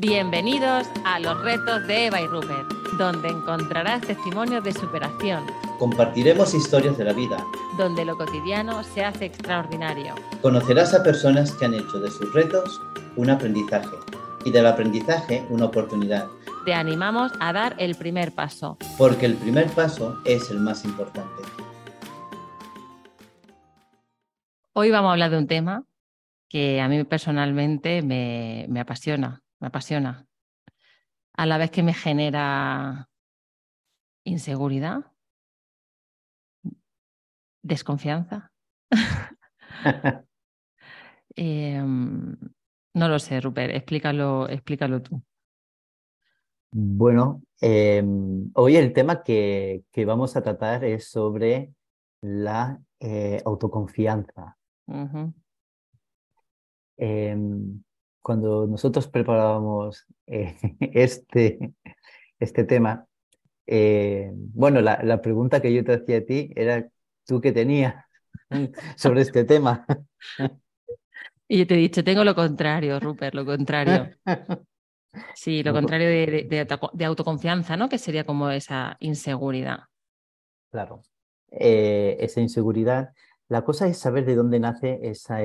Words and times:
Bienvenidos 0.00 0.86
a 1.04 1.18
los 1.18 1.42
retos 1.42 1.84
de 1.88 2.06
Eva 2.06 2.20
y 2.20 2.26
Rupert, 2.28 2.68
donde 2.98 3.30
encontrarás 3.30 4.00
testimonios 4.02 4.62
de 4.62 4.72
superación. 4.72 5.44
Compartiremos 5.80 6.54
historias 6.54 6.96
de 6.96 7.02
la 7.02 7.12
vida, 7.12 7.44
donde 7.76 8.04
lo 8.04 8.16
cotidiano 8.16 8.84
se 8.84 9.04
hace 9.04 9.24
extraordinario. 9.24 10.14
Conocerás 10.40 10.94
a 10.94 11.02
personas 11.02 11.50
que 11.50 11.64
han 11.64 11.74
hecho 11.74 11.98
de 11.98 12.12
sus 12.12 12.32
retos 12.32 12.80
un 13.16 13.28
aprendizaje 13.28 13.96
y 14.44 14.52
del 14.52 14.68
aprendizaje 14.68 15.44
una 15.50 15.64
oportunidad. 15.64 16.28
Te 16.64 16.74
animamos 16.74 17.32
a 17.40 17.52
dar 17.52 17.74
el 17.78 17.96
primer 17.96 18.30
paso. 18.30 18.78
Porque 18.96 19.26
el 19.26 19.34
primer 19.34 19.66
paso 19.66 20.20
es 20.24 20.48
el 20.52 20.60
más 20.60 20.84
importante. 20.84 21.42
Hoy 24.74 24.92
vamos 24.92 25.08
a 25.08 25.12
hablar 25.14 25.32
de 25.32 25.38
un 25.38 25.48
tema 25.48 25.82
que 26.48 26.80
a 26.80 26.86
mí 26.86 27.02
personalmente 27.02 28.00
me, 28.02 28.66
me 28.68 28.78
apasiona 28.78 29.42
me 29.60 29.68
apasiona. 29.68 30.26
A 31.34 31.46
la 31.46 31.58
vez 31.58 31.70
que 31.70 31.82
me 31.82 31.94
genera 31.94 33.08
inseguridad, 34.24 35.12
desconfianza. 37.62 38.52
Em, 41.40 42.36
no 42.94 43.08
lo 43.08 43.20
sé, 43.20 43.40
Rupert, 43.40 43.72
explícalo, 43.72 44.48
explícalo 44.48 45.00
tú. 45.00 45.22
Bueno, 46.72 47.42
em, 47.60 48.50
hoy 48.54 48.76
el 48.76 48.92
tema 48.92 49.22
que, 49.22 49.84
que, 49.92 50.04
vamos 50.04 50.34
a 50.34 50.42
tratar 50.42 50.82
es 50.82 51.08
sobre 51.08 51.72
la 52.22 52.80
eh, 52.98 53.40
autoconfianza 53.44 54.58
cuando 58.28 58.66
nosotros 58.66 59.08
preparábamos 59.08 60.04
eh, 60.26 60.54
este, 60.92 61.58
este 62.38 62.64
tema, 62.64 63.06
eh, 63.66 64.30
bueno, 64.34 64.82
la, 64.82 65.00
la, 65.02 65.22
pregunta 65.22 65.62
que 65.62 65.72
yo 65.72 65.82
te 65.82 65.94
hacía 65.94 66.18
a 66.18 66.20
ti 66.20 66.52
era, 66.54 66.86
¿tú 67.26 67.40
qué 67.40 67.52
tenías 67.52 67.94
sobre 68.96 69.22
este 69.22 69.44
tema? 69.44 69.86
Y 71.50 71.60
yo 71.60 71.66
te 71.66 71.76
he 71.76 71.78
dicho, 71.78 72.04
tengo 72.04 72.24
lo 72.24 72.34
contrario, 72.34 73.00
Rupert, 73.00 73.34
lo 73.34 73.46
contrario. 73.46 74.10
Sí, 75.34 75.62
lo 75.62 75.72
contrario 75.72 76.06
de, 76.06 76.66
de, 76.92 77.04
autoconfianza, 77.06 77.74
¿no? 77.74 77.88
Que 77.88 77.96
sería 77.96 78.24
como 78.24 78.50
esa 78.50 78.98
inseguridad. 79.00 79.84
Claro, 80.70 81.00
eh, 81.50 82.18
esa 82.20 82.42
inseguridad. 82.42 83.14
La 83.48 83.64
cosa 83.64 83.88
es 83.88 83.96
saber 83.96 84.26
de 84.26 84.34
dónde 84.34 84.60
nace 84.60 84.98
esa, 85.04 85.40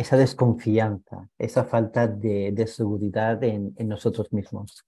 esa 0.00 0.16
desconfianza, 0.16 1.28
esa 1.38 1.64
falta 1.64 2.08
de, 2.08 2.66
seguridad 2.66 3.44
en, 3.44 3.74
nosotros 3.86 4.32
mismos. 4.32 4.86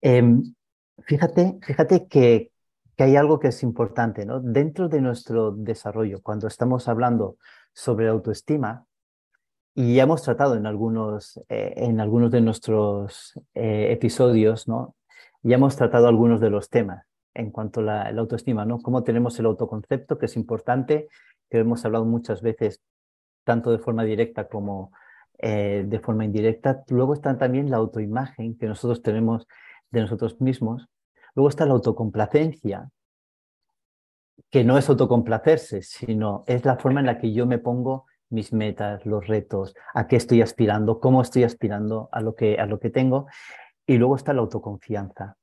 Em, 0.00 0.54
fíjate, 0.98 1.58
fíjate 1.62 2.08
que, 2.08 2.50
hay 2.98 3.14
algo 3.14 3.38
que 3.38 3.48
es 3.48 3.62
importante, 3.62 4.24
¿no? 4.24 4.40
Dentro 4.40 4.88
de 4.88 5.02
nuestro 5.02 5.52
desarrollo, 5.52 6.22
cuando 6.22 6.48
estamos 6.48 6.88
hablando 6.88 7.36
sobre 7.74 8.08
autoestima, 8.08 8.86
y 9.74 9.96
ya 9.96 10.04
hemos 10.04 10.22
tratado 10.22 10.56
en 10.56 10.66
algunos, 10.66 11.38
eh, 11.50 11.74
en 11.76 12.00
algunos 12.00 12.30
de 12.30 12.40
nuestros 12.40 13.34
eh, 13.54 13.92
episodios, 13.92 14.66
¿no? 14.66 14.96
Ya 15.42 15.56
hemos 15.56 15.76
tratado 15.76 16.08
algunos 16.08 16.40
de 16.40 16.50
los 16.50 16.70
temas 16.70 17.04
en 17.34 17.50
cuanto 17.50 17.80
a 17.80 17.82
la, 17.82 18.12
la, 18.12 18.20
autoestima, 18.22 18.64
¿no? 18.64 18.78
Cómo 18.78 19.04
tenemos 19.04 19.38
el 19.38 19.46
autoconcepto, 19.46 20.18
que 20.18 20.26
es 20.26 20.36
importante, 20.36 21.08
que 21.50 21.58
hemos 21.58 21.84
hablado 21.84 22.06
muchas 22.06 22.40
veces 22.40 22.80
tanto 23.46 23.70
de 23.70 23.78
forma 23.78 24.02
directa 24.02 24.48
como 24.48 24.90
eh, 25.38 25.84
de 25.86 26.00
forma 26.00 26.24
indirecta. 26.24 26.82
Luego 26.88 27.14
está 27.14 27.38
también 27.38 27.70
la 27.70 27.76
autoimagen 27.76 28.58
que 28.58 28.66
nosotros 28.66 29.02
tenemos 29.02 29.46
de 29.90 30.00
nosotros 30.00 30.40
mismos. 30.40 30.88
Luego 31.34 31.48
está 31.48 31.64
la 31.66 31.72
autocomplacencia, 31.72 32.90
que 34.50 34.64
no 34.64 34.78
es 34.78 34.88
autocomplacerse, 34.88 35.82
sino 35.82 36.42
es 36.46 36.64
la 36.64 36.76
forma 36.76 37.00
en 37.00 37.06
la 37.06 37.18
que 37.18 37.32
yo 37.32 37.46
me 37.46 37.58
pongo 37.58 38.06
mis 38.30 38.52
metas, 38.52 39.06
los 39.06 39.26
retos, 39.26 39.74
a 39.94 40.08
qué 40.08 40.16
estoy 40.16 40.42
aspirando, 40.42 40.98
cómo 40.98 41.22
estoy 41.22 41.44
aspirando 41.44 42.08
a 42.10 42.20
lo 42.20 42.34
que, 42.34 42.58
a 42.58 42.66
lo 42.66 42.80
que 42.80 42.90
tengo. 42.90 43.26
Y 43.86 43.98
luego 43.98 44.16
está 44.16 44.32
la 44.32 44.40
autoconfianza, 44.40 45.36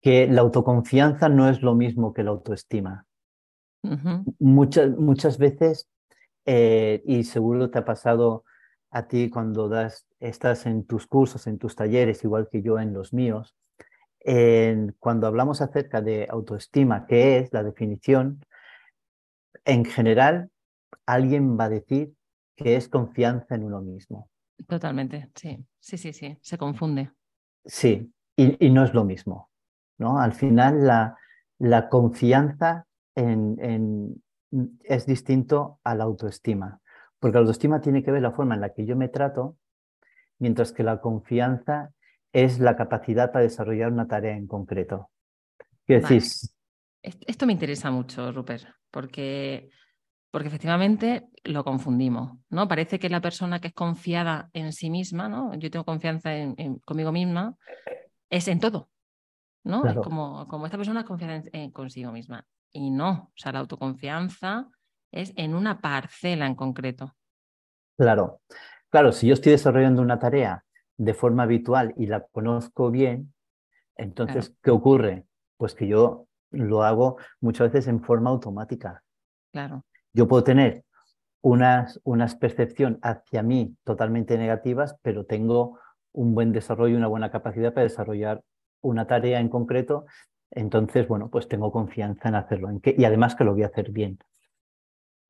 que 0.00 0.28
la 0.28 0.40
autoconfianza 0.40 1.28
no 1.28 1.48
es 1.48 1.62
lo 1.62 1.74
mismo 1.74 2.14
que 2.14 2.22
la 2.22 2.30
autoestima. 2.30 3.04
muchas, 4.38 4.90
muchas 4.96 5.36
veces 5.36 5.88
eh, 6.50 7.02
y 7.04 7.24
seguro 7.24 7.68
te 7.68 7.78
ha 7.78 7.84
pasado 7.84 8.44
a 8.90 9.06
ti 9.06 9.28
cuando 9.28 9.68
das, 9.68 10.06
estás 10.18 10.64
en 10.64 10.86
tus 10.86 11.06
cursos, 11.06 11.46
en 11.46 11.58
tus 11.58 11.76
talleres, 11.76 12.24
igual 12.24 12.48
que 12.50 12.62
yo 12.62 12.78
en 12.78 12.94
los 12.94 13.12
míos. 13.12 13.54
cuando 14.98 15.26
hablamos 15.26 15.60
acerca 15.60 16.00
de 16.00 16.26
autoestima, 16.30 17.06
¿qué 17.06 17.36
es 17.36 17.52
la 17.52 17.62
definición? 17.62 18.42
En 19.66 19.84
general, 19.84 20.50
alguien 21.04 21.58
va 21.58 21.64
a 21.64 21.68
decir 21.68 22.14
que 22.56 22.76
es 22.76 22.88
confianza 22.88 23.54
en 23.54 23.64
uno 23.64 23.82
mismo. 23.82 24.30
Totalmente, 24.66 25.30
sí, 25.34 25.62
sí, 25.78 25.98
sí, 25.98 26.14
sí, 26.14 26.38
se 26.40 26.56
confunde. 26.56 27.10
Sí, 27.66 28.10
y, 28.36 28.70
no 28.70 28.84
es 28.84 28.94
lo 28.94 29.04
mismo, 29.04 29.50
¿no? 29.98 30.18
Al 30.18 30.32
final, 30.32 30.86
la, 30.86 31.18
la 31.58 31.90
confianza 31.90 32.86
en, 33.14 33.58
en, 33.60 34.22
es 34.84 35.06
distinto 35.06 35.80
a 35.84 35.94
la 35.94 36.04
autoestima, 36.04 36.80
porque 37.18 37.34
la 37.34 37.40
autoestima 37.40 37.80
tiene 37.80 38.02
que 38.02 38.10
ver 38.10 38.22
la 38.22 38.32
forma 38.32 38.54
en 38.54 38.60
la 38.60 38.72
que 38.72 38.86
yo 38.86 38.96
me 38.96 39.08
trato, 39.08 39.56
mientras 40.38 40.72
que 40.72 40.82
la 40.82 41.00
confianza 41.00 41.92
es 42.32 42.60
la 42.60 42.76
capacidad 42.76 43.32
para 43.32 43.44
desarrollar 43.44 43.92
una 43.92 44.06
tarea 44.06 44.36
en 44.36 44.46
concreto. 44.46 45.10
¿Qué 45.86 46.00
decís? 46.00 46.54
Esto 47.02 47.46
me 47.46 47.52
interesa 47.52 47.90
mucho, 47.90 48.32
Rupert, 48.32 48.64
porque, 48.90 49.70
porque 50.30 50.48
efectivamente 50.48 51.28
lo 51.44 51.64
confundimos, 51.64 52.38
¿no? 52.50 52.68
Parece 52.68 52.98
que 52.98 53.08
la 53.08 53.20
persona 53.20 53.60
que 53.60 53.68
es 53.68 53.74
confiada 53.74 54.50
en 54.52 54.72
sí 54.72 54.90
misma, 54.90 55.28
¿no? 55.28 55.54
Yo 55.54 55.70
tengo 55.70 55.84
confianza 55.84 56.34
en, 56.34 56.78
conmigo 56.80 57.12
misma, 57.12 57.56
es 58.28 58.48
en 58.48 58.60
todo, 58.60 58.90
¿no? 59.64 59.86
Es 59.86 59.96
como, 59.96 60.46
como 60.48 60.66
esta 60.66 60.76
persona 60.76 61.00
es 61.00 61.06
confiada 61.06 61.42
en, 61.52 61.70
consigo 61.70 62.12
misma. 62.12 62.44
Y 62.72 62.90
no, 62.90 63.10
o 63.10 63.32
sea, 63.36 63.52
la 63.52 63.60
autoconfianza 63.60 64.68
es 65.10 65.32
en 65.36 65.54
una 65.54 65.80
parcela 65.80 66.46
en 66.46 66.54
concreto. 66.54 67.14
Claro, 67.96 68.40
claro, 68.90 69.12
si 69.12 69.26
yo 69.26 69.34
estoy 69.34 69.52
desarrollando 69.52 70.02
una 70.02 70.18
tarea 70.18 70.64
de 70.96 71.14
forma 71.14 71.44
habitual 71.44 71.94
y 71.96 72.06
la 72.06 72.26
conozco 72.26 72.90
bien, 72.90 73.32
entonces, 73.96 74.54
¿qué 74.62 74.70
ocurre? 74.70 75.26
Pues 75.56 75.74
que 75.74 75.88
yo 75.88 76.26
lo 76.50 76.84
hago 76.84 77.16
muchas 77.40 77.72
veces 77.72 77.88
en 77.88 78.02
forma 78.02 78.30
automática. 78.30 79.02
Claro. 79.52 79.84
Yo 80.12 80.28
puedo 80.28 80.44
tener 80.44 80.84
unas, 81.40 82.00
unas 82.04 82.36
percepciones 82.36 82.98
hacia 83.02 83.42
mí 83.42 83.76
totalmente 83.84 84.38
negativas, 84.38 84.96
pero 85.02 85.24
tengo 85.24 85.78
un 86.12 86.34
buen 86.34 86.52
desarrollo, 86.52 86.96
una 86.96 87.08
buena 87.08 87.30
capacidad 87.30 87.72
para 87.72 87.84
desarrollar 87.84 88.42
una 88.80 89.06
tarea 89.06 89.40
en 89.40 89.48
concreto 89.48 90.06
entonces, 90.50 91.06
bueno, 91.06 91.28
pues 91.30 91.48
tengo 91.48 91.70
confianza 91.70 92.28
en 92.28 92.34
hacerlo 92.34 92.70
en 92.70 92.80
que, 92.80 92.94
y 92.96 93.04
además 93.04 93.34
que 93.34 93.44
lo 93.44 93.52
voy 93.52 93.62
a 93.62 93.66
hacer 93.66 93.90
bien. 93.90 94.18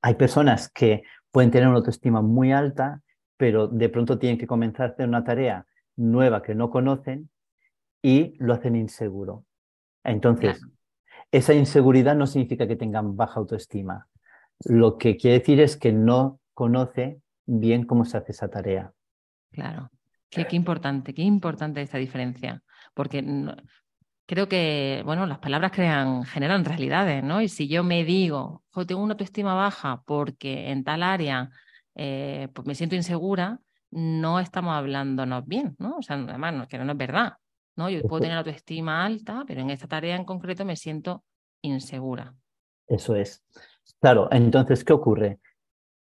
Hay 0.01 0.15
personas 0.15 0.69
que 0.69 1.03
pueden 1.31 1.51
tener 1.51 1.67
una 1.67 1.77
autoestima 1.77 2.21
muy 2.21 2.51
alta, 2.51 3.01
pero 3.37 3.67
de 3.67 3.89
pronto 3.89 4.17
tienen 4.17 4.37
que 4.37 4.47
comenzar 4.47 4.89
a 4.89 4.93
hacer 4.93 5.07
una 5.07 5.23
tarea 5.23 5.65
nueva 5.95 6.41
que 6.41 6.55
no 6.55 6.69
conocen 6.69 7.29
y 8.01 8.35
lo 8.39 8.53
hacen 8.53 8.75
inseguro. 8.75 9.45
Entonces, 10.03 10.65
esa 11.31 11.53
inseguridad 11.53 12.15
no 12.15 12.25
significa 12.25 12.67
que 12.67 12.77
tengan 12.77 13.17
baja 13.17 13.39
autoestima. 13.39 14.07
Lo 14.65 14.97
que 14.97 15.17
quiere 15.17 15.39
decir 15.39 15.59
es 15.59 15.77
que 15.77 15.91
no 15.91 16.39
conoce 16.53 17.21
bien 17.45 17.85
cómo 17.85 18.05
se 18.05 18.17
hace 18.17 18.31
esa 18.31 18.49
tarea. 18.49 18.93
Claro. 19.51 19.91
Qué, 20.29 20.45
qué 20.45 20.55
importante, 20.55 21.13
qué 21.13 21.23
importante 21.23 21.81
esta 21.81 21.97
diferencia. 21.97 22.63
Porque 22.93 23.23
creo 24.29 24.47
que, 24.47 25.01
bueno, 25.05 25.25
las 25.25 25.39
palabras 25.39 25.71
crean, 25.71 26.23
generan 26.23 26.63
realidades, 26.63 27.23
¿no? 27.23 27.41
Y 27.41 27.49
si 27.49 27.67
yo 27.67 27.83
me 27.83 28.03
digo, 28.03 28.63
tengo 28.87 29.01
una 29.01 29.13
autoestima 29.13 29.55
baja 29.55 30.03
porque 30.05 30.69
en 30.69 30.83
tal 30.83 31.01
área 31.01 31.49
eh, 31.95 32.47
pues 32.53 32.67
me 32.67 32.75
siento 32.75 32.95
insegura, 32.95 33.59
no 33.89 34.39
estamos 34.39 34.75
hablándonos 34.75 35.47
bien, 35.47 35.75
¿no? 35.79 35.97
O 35.97 36.03
sea, 36.03 36.15
además, 36.17 36.67
que 36.67 36.77
no 36.77 36.91
es 36.91 36.97
verdad, 36.97 37.37
¿no? 37.75 37.89
Yo 37.89 38.03
puedo 38.03 38.21
tener 38.21 38.37
autoestima 38.37 39.03
alta, 39.03 39.45
pero 39.47 39.61
en 39.61 39.71
esta 39.71 39.87
tarea 39.87 40.15
en 40.15 40.25
concreto 40.25 40.63
me 40.63 40.75
siento 40.75 41.23
insegura. 41.63 42.35
Eso 42.87 43.15
es. 43.15 43.43
Claro, 43.99 44.27
entonces, 44.31 44.83
¿qué 44.83 44.93
ocurre? 44.93 45.39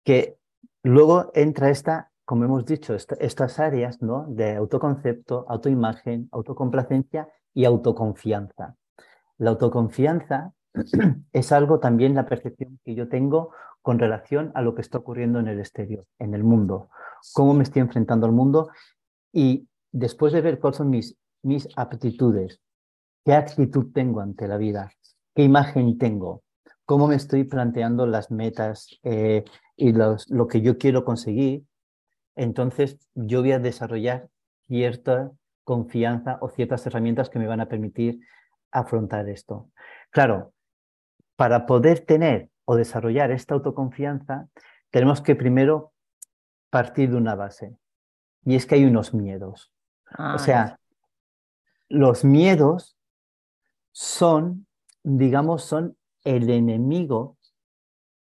Que 0.04 0.36
luego 0.82 1.30
entra 1.34 1.70
esta, 1.70 2.12
como 2.28 2.44
hemos 2.44 2.66
dicho, 2.66 2.94
estas 2.94 3.58
áreas, 3.58 4.02
¿no? 4.02 4.26
De 4.28 4.54
autoconcepto, 4.54 5.46
autoimagen, 5.48 6.28
autocomplacencia 6.30 7.26
y 7.54 7.64
autoconfianza. 7.64 8.76
La 9.38 9.52
autoconfianza 9.52 10.52
es 11.32 11.52
algo 11.52 11.80
también 11.80 12.14
la 12.14 12.26
percepción 12.26 12.80
que 12.84 12.94
yo 12.94 13.08
tengo 13.08 13.54
con 13.80 13.98
relación 13.98 14.52
a 14.54 14.60
lo 14.60 14.74
que 14.74 14.82
está 14.82 14.98
ocurriendo 14.98 15.40
en 15.40 15.48
el 15.48 15.58
exterior, 15.58 16.04
en 16.18 16.34
el 16.34 16.44
mundo, 16.44 16.90
cómo 17.32 17.54
me 17.54 17.62
estoy 17.62 17.80
enfrentando 17.80 18.26
al 18.26 18.32
mundo 18.32 18.68
y 19.32 19.66
después 19.90 20.34
de 20.34 20.42
ver 20.42 20.60
cuáles 20.60 20.76
son 20.76 20.90
mis, 20.90 21.16
mis 21.42 21.66
aptitudes, 21.76 22.60
qué 23.24 23.32
actitud 23.32 23.90
tengo 23.94 24.20
ante 24.20 24.46
la 24.46 24.58
vida, 24.58 24.90
qué 25.34 25.44
imagen 25.44 25.96
tengo, 25.96 26.42
cómo 26.84 27.08
me 27.08 27.14
estoy 27.14 27.44
planteando 27.44 28.06
las 28.06 28.30
metas 28.30 28.98
eh, 29.02 29.46
y 29.76 29.92
lo 29.94 30.46
que 30.46 30.60
yo 30.60 30.76
quiero 30.76 31.06
conseguir, 31.06 31.64
entonces 32.38 32.98
yo 33.14 33.40
voy 33.40 33.52
a 33.52 33.58
desarrollar 33.58 34.28
cierta 34.68 35.30
confianza 35.64 36.38
o 36.40 36.48
ciertas 36.48 36.86
herramientas 36.86 37.28
que 37.28 37.38
me 37.38 37.46
van 37.46 37.60
a 37.60 37.68
permitir 37.68 38.20
afrontar 38.70 39.28
esto. 39.28 39.70
Claro, 40.10 40.52
para 41.36 41.66
poder 41.66 42.00
tener 42.00 42.48
o 42.64 42.76
desarrollar 42.76 43.30
esta 43.32 43.54
autoconfianza, 43.54 44.48
tenemos 44.90 45.20
que 45.20 45.34
primero 45.34 45.92
partir 46.70 47.10
de 47.10 47.16
una 47.16 47.34
base. 47.34 47.76
Y 48.44 48.54
es 48.54 48.66
que 48.66 48.76
hay 48.76 48.84
unos 48.84 49.12
miedos. 49.12 49.72
o 50.10 50.14
ah, 50.18 50.38
sea, 50.38 50.78
los 51.88 52.24
miedos 52.24 52.96
son, 53.92 54.66
digamos, 55.02 55.64
son 55.64 55.96
el 56.24 56.48
enemigo 56.50 57.36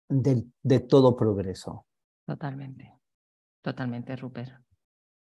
de, 0.09 0.45
de 0.63 0.81
todo 0.81 1.15
progreso. 1.15 1.85
Totalmente, 2.27 2.98
totalmente, 3.63 4.17
Rupert. 4.17 4.53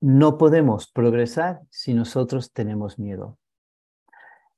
No 0.01 0.39
podemos 0.39 0.91
progresar 0.91 1.61
si 1.71 1.93
nosotros 1.95 2.53
tenemos 2.53 2.99
miedo. 2.99 3.39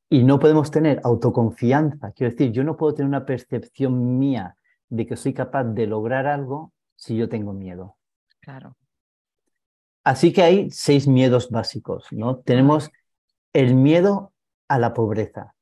Y 0.09 0.25
no 0.25 0.39
podemos 0.39 0.71
tener 0.71 1.01
autoconfianza. 1.05 2.13
Quiero 2.13 2.33
decir, 2.33 2.53
yo 2.53 2.65
no 2.65 2.77
puedo 2.77 2.95
tener 2.95 3.09
una 3.09 3.27
percepción 3.27 4.19
mía 4.19 4.57
de 4.89 5.07
que 5.07 5.17
soy 5.17 5.33
capaz 5.33 5.65
de 5.65 5.87
lograr 5.87 6.27
algo 6.27 6.73
si 6.97 7.17
yo 7.17 7.29
tengo 7.29 7.53
miedo. 7.53 7.97
Claro. 8.41 8.77
Así 10.05 10.33
que 10.33 10.43
hay 10.43 10.71
seis 10.71 11.09
miedos 11.09 11.51
básicos, 11.51 12.07
¿no? 12.11 12.39
Tenemos 12.39 12.91
el 13.53 13.75
miedo 13.75 14.33
a 14.69 14.79
la 14.79 14.95
pobreza. 14.95 15.55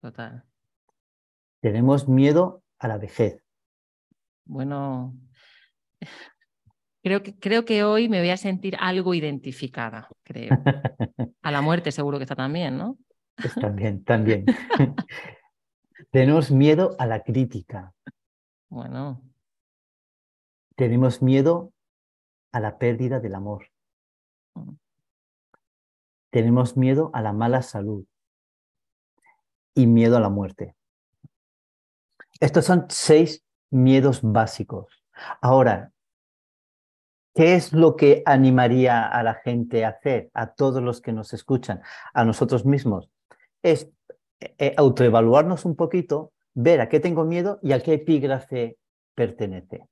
Total. 0.00 0.44
Tenemos 1.60 2.08
miedo 2.08 2.62
a 2.78 2.88
la 2.88 2.98
vejez. 2.98 3.42
Bueno, 4.44 5.14
creo 7.02 7.22
que, 7.22 7.38
creo 7.38 7.64
que 7.64 7.84
hoy 7.84 8.08
me 8.08 8.20
voy 8.20 8.30
a 8.30 8.36
sentir 8.36 8.76
algo 8.80 9.14
identificada, 9.14 10.08
creo. 10.24 10.50
A 11.42 11.50
la 11.50 11.62
muerte 11.62 11.92
seguro 11.92 12.18
que 12.18 12.24
está 12.24 12.36
también, 12.36 12.76
¿no? 12.76 12.98
también, 13.60 14.04
también. 14.04 14.44
Tenemos 16.10 16.50
miedo 16.50 16.96
a 16.98 17.06
la 17.06 17.22
crítica. 17.22 17.92
Bueno. 18.68 19.22
Tenemos 20.76 21.22
miedo 21.22 21.72
a 22.52 22.60
la 22.60 22.78
pérdida 22.78 23.20
del 23.20 23.34
amor. 23.34 23.70
Mm. 24.54 24.74
Tenemos 26.30 26.76
miedo 26.76 27.10
a 27.14 27.22
la 27.22 27.32
mala 27.32 27.62
salud 27.62 28.04
y 29.74 29.86
miedo 29.86 30.16
a 30.16 30.20
la 30.20 30.28
muerte. 30.28 30.76
Estos 32.40 32.66
son 32.66 32.86
seis 32.88 33.44
miedos 33.70 34.20
básicos. 34.22 34.97
Ahora, 35.40 35.92
¿qué 37.34 37.54
es 37.54 37.72
lo 37.72 37.96
que 37.96 38.22
animaría 38.26 39.06
a 39.06 39.22
la 39.22 39.34
gente 39.34 39.84
a 39.84 39.90
hacer, 39.90 40.30
a 40.34 40.54
todos 40.54 40.82
los 40.82 41.00
que 41.00 41.12
nos 41.12 41.32
escuchan, 41.32 41.82
a 42.14 42.24
nosotros 42.24 42.64
mismos? 42.64 43.10
Es 43.62 43.90
eh, 44.40 44.74
autoevaluarnos 44.76 45.64
un 45.64 45.76
poquito, 45.76 46.32
ver 46.54 46.80
a 46.80 46.88
qué 46.88 47.00
tengo 47.00 47.24
miedo 47.24 47.58
y 47.62 47.72
a 47.72 47.80
qué 47.80 47.94
epígrafe 47.94 48.76
pertenece. 49.14 49.88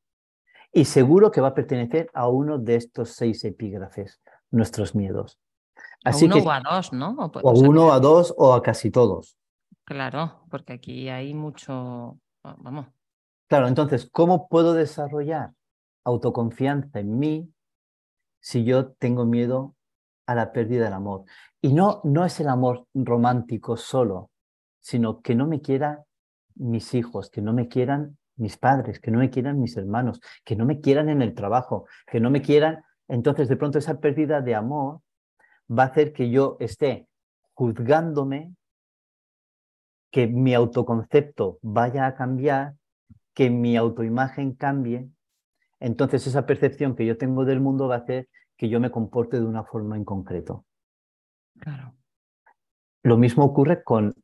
Y 0.73 0.85
seguro 0.85 1.31
que 1.31 1.41
va 1.41 1.49
a 1.49 1.55
pertenecer 1.55 2.11
a 2.15 2.29
uno 2.29 2.59
de 2.59 2.77
estos 2.77 3.11
seis 3.11 3.45
epígrafes, 3.45 4.21
nuestros 4.51 4.95
miedos. 4.95 5.41
Así 6.05 6.27
a 6.27 6.29
uno 6.29 6.45
o 6.45 6.51
a 6.51 6.61
dos, 6.61 6.93
¿no? 6.93 7.17
O, 7.19 7.49
a 7.49 7.53
uno, 7.53 7.93
a 7.93 7.99
dos 7.99 8.35
o 8.37 8.53
a 8.55 8.63
casi 8.63 8.91
todos. 8.91 9.37
Claro, 9.85 10.43
porque 10.51 10.75
aquí 10.75 11.09
hay 11.09 11.35
mucho, 11.35 12.19
vamos. 12.43 12.87
Claro, 13.49 13.69
entonces, 13.69 14.09
¿cómo 14.11 14.49
puedo 14.49 14.75
desarrollar 14.75 15.53
autoconfianza 16.05 16.99
en 16.99 17.19
mí 17.19 17.53
si 18.41 18.65
yo 18.65 18.93
tengo 18.93 19.25
miedo 19.25 19.77
a 20.27 20.35
la 20.35 20.53
pérdida 20.53 20.85
del 20.85 20.95
amor? 20.95 21.25
Y 21.61 21.73
no, 21.73 22.01
no 22.03 22.25
es 22.25 22.41
el 22.41 22.49
amor 22.49 22.87
romántico 22.93 23.77
solo, 23.77 24.31
sino 24.81 25.21
que 25.21 25.37
no 25.37 25.47
me 25.47 25.61
quieran 25.61 26.01
mis 26.57 26.95
hijos, 26.95 27.31
que 27.31 27.41
no 27.41 27.53
me 27.53 27.69
quieran 27.69 28.19
mis 28.37 28.57
padres, 28.57 28.99
que 28.99 29.11
no 29.11 29.19
me 29.19 29.31
quieran 29.31 29.61
mis 29.61 29.77
hermanos, 29.77 30.21
que 30.45 30.57
no 30.57 30.65
me 30.65 30.81
quieran 30.81 31.09
en 31.09 31.23
el 31.23 31.35
trabajo, 31.35 31.87
que 32.07 32.21
no 32.21 32.31
me 32.31 32.43
quieran. 32.43 32.83
Entonces, 33.09 33.49
de 33.49 33.57
pronto, 33.57 33.79
esa 33.79 34.01
pérdida 34.01 34.41
de 34.41 34.57
amor 34.57 35.01
va 35.71 35.85
a 35.85 35.87
hacer 35.87 36.13
que 36.13 36.31
yo 36.31 36.57
esté 36.59 37.09
juzgándome, 37.55 38.55
que 40.11 40.27
mi 40.27 40.55
autoconcepto 40.55 41.59
vaya 41.63 42.07
a 42.07 42.15
cambiar, 42.15 42.75
que 43.37 43.51
mi 43.51 43.77
autoimagen 43.77 44.55
cambie. 44.55 45.11
Entonces, 45.79 46.27
esa 46.27 46.47
percepción 46.47 46.97
que 46.97 47.05
yo 47.05 47.19
tengo 47.19 47.45
del 47.45 47.61
mundo 47.61 47.87
va 47.87 47.97
a 47.97 47.99
hacer 47.99 48.29
que 48.57 48.71
yo 48.71 48.81
me 48.81 48.91
comporte 48.91 49.39
de 49.39 49.45
una 49.45 49.63
forma 49.63 49.95
en 49.97 50.07
concreto. 50.07 50.65
Claro. 51.61 51.95
Lo 53.03 53.19
mismo 53.19 53.45
ocurre 53.45 53.85
con 53.85 54.17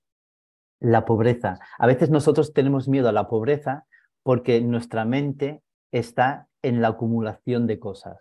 la 0.81 1.05
pobreza. 1.05 1.61
A 1.79 1.87
veces 1.87 2.09
nosotros 2.09 2.55
tenemos 2.55 2.88
miedo 2.88 3.11
a 3.11 3.12
la 3.12 3.29
pobreza 3.29 3.85
porque 4.23 4.62
nuestra 4.62 5.05
mente 5.05 5.62
está 5.91 6.49
en 6.62 6.81
la 6.81 6.88
acumulación 6.88 7.67
de 7.67 7.79
cosas. 7.79 8.19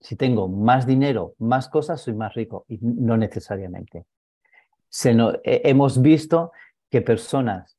Si 0.00 0.16
tengo 0.16 0.48
más 0.48 0.86
dinero, 0.86 1.34
más 1.38 1.70
cosas, 1.70 2.02
soy 2.02 2.12
más 2.12 2.34
rico 2.34 2.66
y 2.68 2.78
no 2.82 3.16
necesariamente. 3.16 4.04
hemos 5.02 6.02
visto 6.02 6.52
que 6.90 7.00
personas 7.00 7.75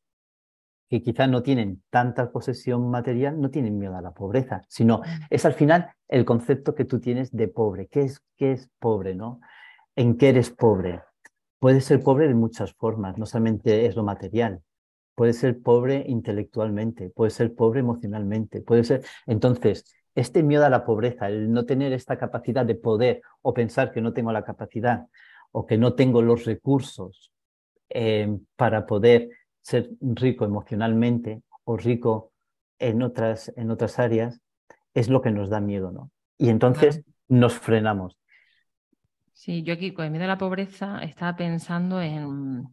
que 0.90 1.02
quizás 1.02 1.30
no 1.30 1.44
tienen 1.44 1.84
tanta 1.90 2.32
posesión 2.32 2.90
material 2.90 3.40
no 3.40 3.50
tienen 3.50 3.78
miedo 3.78 3.96
a 3.96 4.02
la 4.02 4.12
pobreza, 4.12 4.64
sino 4.68 5.02
es 5.30 5.46
al 5.46 5.54
final 5.54 5.90
el 6.08 6.26
concepto 6.26 6.76
que 6.76 6.86
tú 6.86 7.00
tienes 7.00 7.32
de 7.32 7.48
pobre. 7.48 7.88
¿Qué 7.88 8.02
es, 8.02 8.22
qué 8.38 8.54
es 8.54 8.70
pobre? 8.80 9.16
¿no? 9.16 9.42
¿En 9.96 10.18
qué 10.18 10.30
eres 10.30 10.50
pobre? 10.50 11.02
Puede 11.60 11.82
ser 11.82 12.02
pobre 12.02 12.28
de 12.28 12.36
muchas 12.36 12.74
formas, 12.74 13.18
no 13.18 13.26
solamente 13.26 13.86
es 13.86 13.96
lo 13.96 14.04
material. 14.04 14.62
Puede 15.16 15.34
ser 15.34 15.60
pobre 15.62 16.06
intelectualmente, 16.08 17.10
puede 17.10 17.32
ser 17.32 17.56
pobre 17.56 17.80
emocionalmente, 17.80 18.62
puede 18.62 18.84
ser... 18.84 19.04
Entonces, 19.26 19.92
este 20.14 20.44
miedo 20.44 20.66
a 20.66 20.70
la 20.70 20.86
pobreza, 20.86 21.28
el 21.28 21.52
no 21.52 21.66
tener 21.66 21.92
esta 21.94 22.18
capacidad 22.18 22.66
de 22.66 22.76
poder 22.76 23.22
o 23.42 23.54
pensar 23.54 23.92
que 23.92 24.02
no 24.02 24.14
tengo 24.14 24.32
la 24.32 24.44
capacidad 24.44 25.08
o 25.52 25.66
que 25.66 25.78
no 25.78 25.96
tengo 25.96 26.22
los 26.22 26.46
recursos 26.46 27.32
eh, 27.90 28.38
para 28.56 28.86
poder 28.86 29.30
ser 29.68 29.90
rico 30.00 30.46
emocionalmente 30.46 31.42
o 31.66 31.76
rico 31.76 32.32
en 32.80 33.02
otras, 33.02 33.52
en 33.58 33.70
otras 33.70 34.00
áreas, 34.00 34.40
es 34.94 35.10
lo 35.10 35.22
que 35.22 35.32
nos 35.32 35.50
da 35.50 35.60
miedo, 35.60 35.92
¿no? 35.92 36.10
Y 36.38 36.48
entonces 36.48 37.04
nos 37.28 37.54
frenamos. 37.56 38.18
Sí, 39.34 39.64
yo 39.64 39.74
aquí 39.74 39.92
con 39.92 40.06
el 40.06 40.12
miedo 40.12 40.24
a 40.24 40.28
la 40.28 40.38
pobreza 40.38 41.00
estaba 41.04 41.36
pensando 41.36 42.02
en 42.02 42.64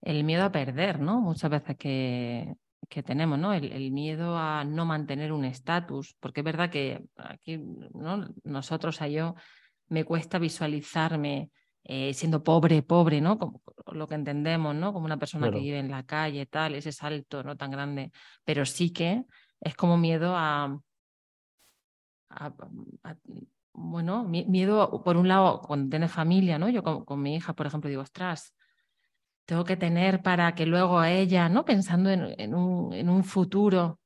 el 0.00 0.24
miedo 0.24 0.44
a 0.44 0.52
perder, 0.52 1.00
¿no? 1.00 1.20
Muchas 1.20 1.50
veces 1.50 1.76
que, 1.76 2.54
que 2.88 3.02
tenemos, 3.02 3.38
¿no? 3.38 3.52
El, 3.52 3.92
miedo 3.92 4.38
a 4.38 4.64
no 4.64 4.86
mantener 4.86 5.32
un 5.32 5.44
estatus, 5.44 6.16
porque 6.18 6.40
es 6.40 6.44
verdad 6.44 6.70
que 6.70 7.04
aquí, 7.16 7.58
¿no? 7.58 8.26
Nosotros, 8.42 9.02
a 9.02 9.08
yo, 9.08 9.34
me 9.88 10.04
cuesta 10.04 10.38
visualizarme 10.38 11.50
eh, 11.84 12.14
siendo 12.14 12.42
pobre, 12.44 12.82
pobre, 12.82 13.20
¿no? 13.20 13.38
Como 13.38 13.62
lo 13.92 14.06
que 14.06 14.14
entendemos, 14.14 14.74
¿no? 14.74 14.92
Como 14.92 15.06
una 15.06 15.18
persona 15.18 15.50
que 15.50 15.58
vive 15.58 15.78
en 15.78 15.90
la 15.90 16.04
calle, 16.04 16.46
tal, 16.46 16.74
ese 16.74 16.92
salto 16.92 17.42
no 17.42 17.56
tan 17.56 17.70
grande, 17.70 18.12
pero 18.44 18.64
sí 18.66 18.92
que 18.92 19.24
es 19.60 19.74
como 19.74 19.96
miedo 19.96 20.36
a 20.36 20.80
bueno, 23.72 24.24
miedo, 24.24 25.02
por 25.02 25.16
un 25.16 25.28
lado, 25.28 25.60
cuando 25.62 25.90
tienes 25.90 26.12
familia, 26.12 26.58
¿no? 26.58 26.68
Yo 26.68 26.82
con, 26.82 27.22
mi 27.22 27.36
hija, 27.36 27.54
por 27.54 27.66
ejemplo, 27.66 27.88
digo, 27.88 28.02
ostras, 28.02 28.54
tengo 29.46 29.64
que 29.64 29.76
tener 29.76 30.22
para 30.22 30.54
que 30.54 30.66
luego 30.66 31.02
ella, 31.04 31.48
¿no? 31.48 31.64
Pensando 31.64 32.10
en, 32.10 32.54
un, 32.54 32.92
en 32.92 33.08
un, 33.08 33.24
futuro, 33.24 34.00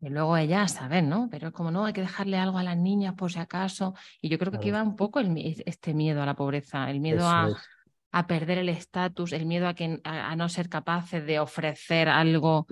y 0.00 0.08
luego 0.10 0.36
ella, 0.36 0.68
saben, 0.68 1.08
¿no? 1.08 1.28
Pero 1.30 1.48
es 1.48 1.54
como, 1.54 1.70
no, 1.70 1.84
hay 1.84 1.92
que 1.92 2.02
dejarle 2.02 2.38
algo 2.38 2.58
a 2.58 2.62
las 2.62 2.76
niñas 2.76 3.14
por 3.14 3.32
si 3.32 3.40
acaso. 3.40 3.94
Y 4.20 4.28
yo 4.28 4.38
creo 4.38 4.52
que 4.52 4.58
aquí 4.58 4.70
va 4.70 4.82
un 4.82 4.94
poco 4.94 5.20
este 5.20 5.92
miedo 5.94 6.22
a 6.22 6.26
la 6.26 6.36
pobreza, 6.36 6.88
el 6.90 7.00
miedo 7.00 7.26
a, 7.26 7.48
a, 8.12 8.26
perder 8.28 8.58
el 8.58 8.68
estatus, 8.68 9.32
el 9.32 9.46
miedo 9.46 9.66
a, 9.66 9.74
que, 9.74 10.00
a, 10.04 10.36
no 10.36 10.48
ser 10.48 10.68
capaces 10.68 11.26
de 11.26 11.40
ofrecer 11.40 12.08
algo 12.08 12.66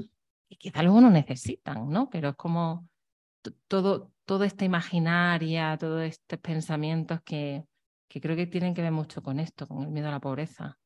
que 0.48 0.56
quizá 0.56 0.82
luego 0.82 1.00
no 1.00 1.10
necesitan, 1.10 1.88
¿no? 1.88 2.08
Pero 2.10 2.28
es 2.28 2.36
como 2.36 2.88
todo, 3.66 4.12
toda 4.24 4.46
esta 4.46 4.64
imaginaria, 4.64 5.76
todos 5.78 6.02
estos 6.02 6.38
pensamientos 6.38 7.20
que, 7.22 7.64
que 8.08 8.20
creo 8.20 8.36
que 8.36 8.46
tienen 8.46 8.72
que 8.72 8.82
ver 8.82 8.92
mucho 8.92 9.20
con 9.20 9.40
esto, 9.40 9.66
con 9.66 9.82
el 9.82 9.90
miedo 9.90 10.08
a 10.08 10.12
la 10.12 10.20
pobreza. 10.20 10.78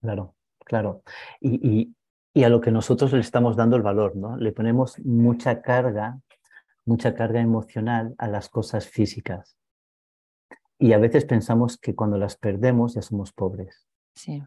Claro, 0.00 0.36
claro. 0.64 1.02
Y, 1.40 1.68
y 1.68 1.96
a 2.34 2.48
lo 2.48 2.60
que 2.60 2.70
nosotros 2.70 3.12
le 3.12 3.20
estamos 3.20 3.56
dando 3.56 3.76
el 3.76 3.82
valor, 3.82 4.16
¿no? 4.16 4.36
Le 4.36 4.52
ponemos 4.52 4.98
mucha 5.00 5.60
carga, 5.60 6.20
mucha 6.84 7.14
carga 7.14 7.40
emocional 7.40 8.14
a 8.18 8.28
las 8.28 8.48
cosas 8.48 8.86
físicas. 8.86 9.56
Y 10.78 10.92
a 10.92 10.98
veces 10.98 11.24
pensamos 11.24 11.78
que 11.78 11.94
cuando 11.94 12.18
las 12.18 12.36
perdemos 12.36 12.94
ya 12.94 13.02
somos 13.02 13.32
pobres. 13.32 13.88
Sí. 14.14 14.42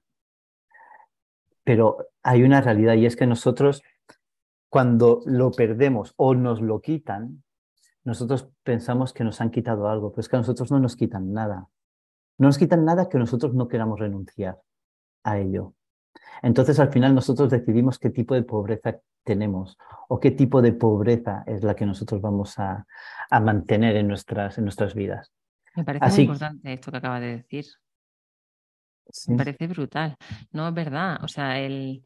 Pero 1.64 2.08
hay 2.24 2.44
una 2.44 2.62
realidad 2.62 2.94
y 2.94 3.06
es 3.06 3.16
que 3.16 3.28
nosotros 3.28 3.84
cuando 4.72 5.22
lo 5.26 5.52
perdemos 5.52 6.14
o 6.16 6.34
nos 6.34 6.62
lo 6.62 6.80
quitan, 6.80 7.44
nosotros 8.06 8.50
pensamos 8.64 9.12
que 9.12 9.26
nos 9.26 9.42
han 9.42 9.52
quitado 9.52 9.90
algo, 9.90 10.12
pero 10.12 10.22
es 10.22 10.30
que 10.30 10.38
a 10.38 10.40
nosotros 10.40 10.72
no 10.72 10.80
nos 10.80 10.96
quitan 10.96 11.34
nada. 11.34 11.68
No 12.38 12.48
nos 12.48 12.58
quitan 12.58 12.86
nada 12.86 13.10
que 13.10 13.18
nosotros 13.18 13.54
no 13.54 13.68
queramos 13.68 14.00
renunciar 14.00 14.62
a 15.24 15.40
ello. 15.40 15.74
Entonces 16.42 16.80
al 16.80 16.92
final 16.92 17.14
nosotros 17.14 17.50
decidimos 17.50 18.00
qué 18.00 18.10
tipo 18.10 18.34
de 18.34 18.44
pobreza 18.44 19.00
tenemos 19.24 19.78
o 20.08 20.20
qué 20.20 20.32
tipo 20.32 20.62
de 20.62 20.74
pobreza 20.74 21.44
es 21.46 21.64
la 21.64 21.76
que 21.76 21.86
nosotros 21.86 22.22
vamos 22.22 22.58
a, 22.60 22.86
mantener 23.30 23.96
en 23.96 24.08
nuestras, 24.08 24.58
en 24.58 24.66
nuestras 24.66 24.94
vidas. 24.94 25.32
Me 25.76 25.86
parece 25.86 26.06
muy 26.08 26.22
importante 26.22 26.74
esto 26.74 26.92
que 26.92 26.98
acaba 26.98 27.20
de 27.20 27.38
decir. 27.38 27.66
Me 29.28 29.38
parece 29.38 29.68
brutal. 29.68 30.16
No 30.52 30.68
es 30.68 30.74
verdad. 30.74 31.24
O 31.24 31.28
sea, 31.28 31.60
el, 31.60 32.04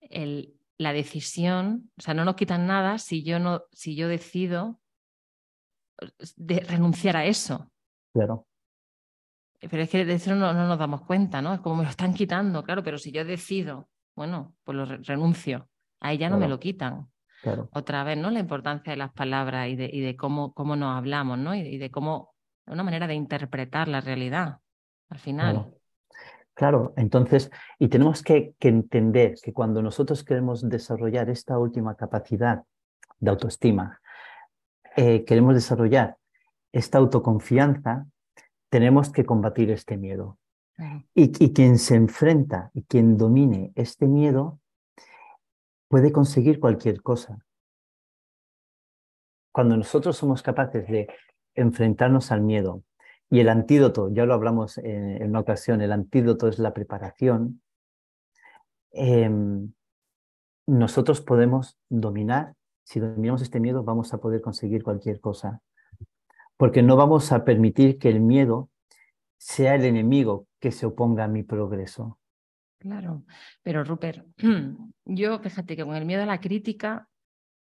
el, 0.00 0.54
la 0.76 0.92
decisión, 0.92 1.90
o 1.96 2.02
sea, 2.02 2.14
no 2.14 2.24
nos 2.24 2.34
quitan 2.34 2.66
nada 2.66 2.98
si 2.98 3.22
yo 3.22 3.38
no, 3.38 3.62
si 3.72 3.96
yo 3.96 4.08
decido 4.08 4.78
de 6.36 6.60
renunciar 6.60 7.16
a 7.16 7.24
eso. 7.24 7.70
Claro. 8.12 8.46
Pero 9.70 9.82
es 9.82 9.90
que 9.90 10.04
de 10.04 10.14
eso 10.14 10.34
no, 10.34 10.52
nos 10.52 10.78
damos 10.78 11.02
cuenta, 11.02 11.40
¿no? 11.42 11.54
Es 11.54 11.60
como 11.60 11.76
me 11.76 11.84
lo 11.84 11.90
están 11.90 12.14
quitando, 12.14 12.62
claro, 12.62 12.82
pero 12.82 12.98
si 12.98 13.12
yo 13.12 13.24
decido, 13.24 13.88
bueno, 14.14 14.54
pues 14.64 14.76
lo 14.76 14.84
renuncio, 14.84 15.68
ahí 16.00 16.18
ya 16.18 16.28
no 16.30 16.38
me 16.38 16.48
lo 16.48 16.58
quitan. 16.58 17.08
Claro. 17.42 17.68
Otra 17.72 18.04
vez, 18.04 18.16
¿no? 18.16 18.30
La 18.30 18.40
importancia 18.40 18.92
de 18.92 18.96
las 18.96 19.12
palabras 19.12 19.68
y 19.68 19.76
de, 19.76 19.90
y 19.92 20.00
de 20.00 20.16
cómo, 20.16 20.54
cómo 20.54 20.76
nos 20.76 20.96
hablamos, 20.96 21.38
¿no? 21.38 21.54
Y 21.54 21.76
de, 21.76 21.90
cómo, 21.90 22.34
una 22.66 22.82
manera 22.82 23.06
de 23.06 23.14
interpretar 23.14 23.88
la 23.88 24.00
realidad, 24.00 24.60
al 25.10 25.18
final. 25.18 25.74
Claro. 26.54 26.94
entonces, 26.96 27.50
y 27.78 27.88
tenemos 27.88 28.22
que, 28.22 28.54
entender 28.60 29.34
que 29.42 29.52
cuando 29.52 29.82
nosotros 29.82 30.24
queremos 30.24 30.66
desarrollar 30.68 31.28
esta 31.28 31.58
última 31.58 31.96
capacidad 31.96 32.62
de 33.18 33.30
autoestima, 33.30 34.00
eh, 34.96 35.24
queremos 35.24 35.54
desarrollar 35.54 36.16
esta 36.72 36.98
autoconfianza, 36.98 38.06
tenemos 38.74 39.10
que 39.10 39.24
combatir 39.24 39.70
este 39.70 39.96
miedo. 39.96 40.40
Y, 41.14 41.52
quien 41.52 41.78
se 41.78 41.94
enfrenta 41.94 42.72
y 42.74 42.82
quien 42.82 43.16
domine 43.16 43.70
este 43.76 44.08
miedo 44.08 44.58
puede 45.86 46.10
conseguir 46.10 46.58
cualquier 46.58 47.00
cosa. 47.00 47.38
Cuando 49.52 49.76
nosotros 49.76 50.16
somos 50.16 50.42
capaces 50.42 50.88
de 50.88 51.06
enfrentarnos 51.54 52.32
al 52.32 52.40
miedo, 52.40 52.82
y 53.30 53.38
el 53.38 53.48
antídoto, 53.48 54.12
ya 54.12 54.26
lo 54.26 54.34
hablamos 54.34 54.78
en, 54.78 55.22
una 55.22 55.38
ocasión, 55.38 55.80
el 55.80 55.92
antídoto 55.92 56.48
es 56.48 56.58
la 56.58 56.74
preparación, 56.74 57.62
em, 58.90 59.72
nosotros 60.66 61.20
podemos 61.20 61.78
dominar, 61.88 62.54
si 62.82 62.98
dominamos 62.98 63.40
este 63.40 63.60
miedo, 63.60 63.84
vamos 63.84 64.12
a 64.12 64.18
poder 64.18 64.40
conseguir 64.40 64.82
cualquier 64.82 65.20
cosa 65.20 65.62
porque 66.56 66.82
no 66.82 66.96
vamos 66.96 67.32
a 67.32 67.44
permitir 67.44 67.98
que 67.98 68.08
el 68.08 68.20
miedo 68.20 68.70
sea 69.38 69.74
el 69.74 69.84
enemigo 69.84 70.46
que 70.60 70.70
se 70.70 70.86
oponga 70.86 71.24
a 71.24 71.28
mi 71.28 71.42
progreso. 71.42 72.18
Claro, 72.78 73.24
pero 73.62 73.84
Rupert, 73.84 74.26
yo 75.04 75.38
fíjate 75.38 75.76
que 75.76 75.84
con 75.84 75.96
el 75.96 76.04
miedo 76.04 76.22
a 76.22 76.26
la 76.26 76.40
crítica, 76.40 77.08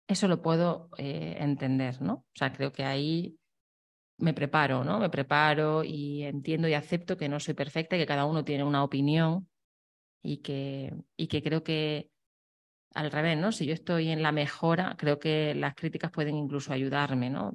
eso 0.06 0.28
lo 0.28 0.42
puedo 0.42 0.90
eh, 0.98 1.36
entender, 1.38 2.02
¿no? 2.02 2.14
O 2.14 2.34
sea, 2.34 2.52
creo 2.52 2.72
que 2.72 2.84
ahí 2.84 3.38
me 4.18 4.34
preparo, 4.34 4.84
¿no? 4.84 4.98
Me 4.98 5.10
preparo 5.10 5.84
y 5.84 6.22
entiendo 6.22 6.68
y 6.68 6.74
acepto 6.74 7.16
que 7.16 7.28
no 7.28 7.40
soy 7.40 7.54
perfecta 7.54 7.96
y 7.96 8.00
que 8.00 8.06
cada 8.06 8.26
uno 8.26 8.44
tiene 8.44 8.64
una 8.64 8.84
opinión 8.84 9.48
y 10.22 10.38
que, 10.38 10.94
y 11.16 11.26
que 11.26 11.42
creo 11.42 11.64
que 11.64 12.10
al 12.94 13.10
revés, 13.10 13.38
¿no? 13.38 13.52
Si 13.52 13.66
yo 13.66 13.74
estoy 13.74 14.08
en 14.10 14.22
la 14.22 14.32
mejora, 14.32 14.96
creo 14.98 15.18
que 15.18 15.54
las 15.54 15.74
críticas 15.74 16.10
pueden 16.10 16.36
incluso 16.36 16.72
ayudarme, 16.72 17.30
¿no? 17.30 17.54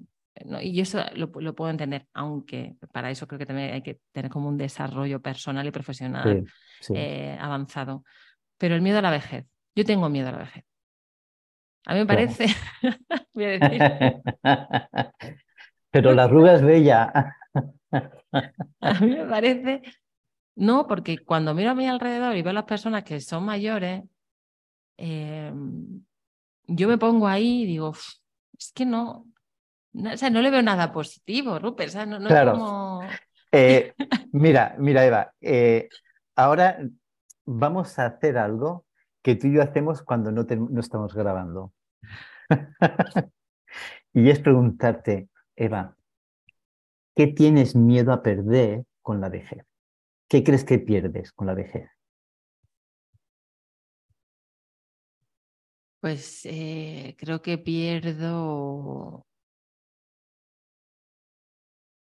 Y 0.61 0.79
eso 0.81 1.03
lo, 1.15 1.31
puedo 1.31 1.69
entender, 1.69 2.07
aunque 2.13 2.75
para 2.91 3.09
eso 3.09 3.27
creo 3.27 3.39
que 3.39 3.45
también 3.45 3.73
hay 3.73 3.81
que 3.81 3.99
tener 4.11 4.29
como 4.31 4.49
un 4.49 4.57
desarrollo 4.57 5.21
personal 5.21 5.65
y 5.65 5.71
profesional 5.71 6.45
eh, 6.93 7.37
avanzado. 7.39 8.03
Pero 8.57 8.75
el 8.75 8.81
miedo 8.81 8.99
a 8.99 9.01
la 9.01 9.11
vejez, 9.11 9.45
yo 9.75 9.85
tengo 9.85 10.09
miedo 10.09 10.29
a 10.29 10.33
la 10.33 10.37
vejez. 10.39 10.63
A 11.85 11.93
mí 11.93 11.99
me 11.99 12.05
parece, 12.05 12.47
voy 13.33 13.45
a 13.45 13.59
decir. 13.59 13.81
Pero 15.91 16.13
la 16.13 16.25
arruga 16.25 16.55
es 16.55 16.61
bella. 16.61 17.35
a 18.81 18.93
mí 18.99 19.11
me 19.11 19.25
parece, 19.25 19.81
no, 20.55 20.85
porque 20.87 21.19
cuando 21.19 21.53
miro 21.53 21.71
a 21.71 21.75
mi 21.75 21.87
alrededor 21.87 22.35
y 22.35 22.41
veo 22.41 22.51
a 22.51 22.53
las 22.53 22.65
personas 22.65 23.03
que 23.03 23.21
son 23.21 23.45
mayores, 23.45 24.03
em, 24.97 26.03
yo 26.67 26.87
me 26.87 26.97
pongo 26.97 27.27
ahí 27.27 27.63
y 27.63 27.65
digo, 27.65 27.93
es 28.57 28.71
que 28.73 28.85
no, 28.85 29.27
no, 29.97 30.13
o 30.13 30.17
sea, 30.17 30.29
no 30.29 30.41
le 30.41 30.51
veo 30.51 30.61
nada 30.61 30.91
positivo, 30.91 31.57
Rupert. 31.59 31.91
claro. 32.27 32.99
Eh, 33.51 33.93
mira, 34.31 34.75
mira, 34.77 35.05
Eva, 35.05 35.33
eh, 35.41 35.89
ahora 36.35 36.79
vamos 37.45 37.97
a 37.97 38.05
hacer 38.05 38.37
algo 38.37 38.85
que 39.23 39.35
tú 39.35 39.47
y 39.47 39.55
yo 39.55 39.63
hacemos 39.63 40.03
cuando 40.03 40.31
no, 40.31 40.43
no 40.43 40.79
estamos 40.79 41.13
grabando. 41.15 41.73
y 44.13 44.29
es 44.29 44.39
preguntarte, 44.39 45.29
Eva, 45.55 45.95
¿qué 47.15 47.27
tienes 47.27 47.75
miedo 47.75 48.13
a 48.13 48.21
perder 48.21 48.85
con 49.01 49.19
la 49.19 49.29
vejez? 49.29 49.65
¿Qué 50.29 50.43
crees 50.43 50.63
que 50.63 50.77
pierdes 50.77 51.31
con 51.31 51.47
la 51.47 51.55
vejez? 51.55 51.89
Pues 55.99 56.45
eh, 56.45 57.15
creo 57.17 57.41
que 57.41 57.57
pierdo 57.57 59.26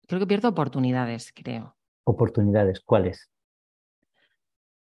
creo 0.06 0.20
que 0.20 0.26
pierdo 0.26 0.48
oportunidades, 0.48 1.32
creo. 1.34 1.76
¿Oportunidades? 2.04 2.80
¿Cuáles? 2.80 3.30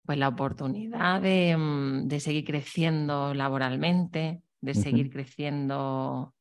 Pues 0.06 0.18
la 0.18 0.30
oportunidad 0.30 1.22
de, 1.22 1.56
mm, 1.56 2.10
seguir 2.20 2.44
creciendo 2.46 3.34
laboralmente, 3.34 4.42
de 4.60 4.74
seguir 4.74 5.12
creciendo, 5.12 6.34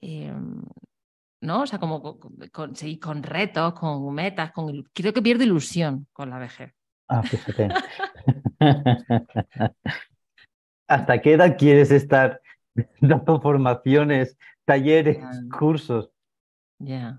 em, 0.00 0.62
¿no? 1.40 1.62
O 1.62 1.66
sea, 1.66 1.78
como 1.78 2.18
con, 2.52 2.76
seguir 2.76 3.00
con 3.00 3.22
retos, 3.22 3.72
con 3.74 4.14
metas, 4.14 4.52
con... 4.52 4.84
creo 4.92 5.12
que 5.12 5.22
pierdo 5.22 5.44
ilusión 5.44 6.06
con 6.12 6.30
la 6.30 6.38
vejez. 6.38 6.74
Ah, 7.08 7.22
fíjate. 7.22 7.68
¿Hasta 10.88 11.20
qué 11.20 11.32
edad 11.32 11.56
quieres 11.56 11.90
estar 11.90 12.40
dando 13.00 13.40
formaciones, 13.40 14.36
talleres, 14.64 15.18
cursos? 15.58 16.10
Ya. 16.78 17.18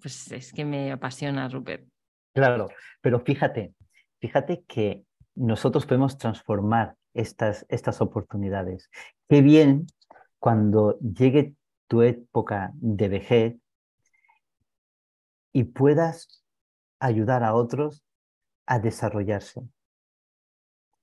Pues 0.00 0.30
es 0.32 0.52
que 0.52 0.64
me 0.64 0.92
apasiona, 0.92 1.48
Rupert. 1.48 1.86
Claro, 2.34 2.68
pero 3.00 3.20
fíjate, 3.20 3.74
fíjate 4.20 4.62
que 4.66 5.04
nosotros 5.34 5.86
podemos 5.86 6.18
transformar 6.18 6.96
estas, 7.14 7.66
estas 7.68 8.00
oportunidades. 8.00 8.90
Qué 9.28 9.42
bien 9.42 9.86
cuando 10.38 10.98
llegue 11.00 11.54
tu 11.88 12.02
época 12.02 12.70
de 12.74 13.08
vejez 13.08 13.56
y 15.52 15.64
puedas 15.64 16.44
ayudar 17.00 17.42
a 17.42 17.54
otros 17.54 18.04
a 18.66 18.78
desarrollarse. 18.78 19.62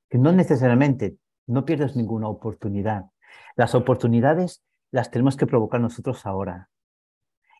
Que 0.09 0.17
no 0.17 0.31
necesariamente 0.31 1.17
no 1.47 1.65
pierdas 1.65 1.95
ninguna 1.95 2.27
oportunidad. 2.27 3.05
Las 3.55 3.75
oportunidades 3.75 4.63
las 4.91 5.11
tenemos 5.11 5.35
que 5.35 5.47
provocar 5.47 5.81
nosotros 5.81 6.25
ahora. 6.25 6.69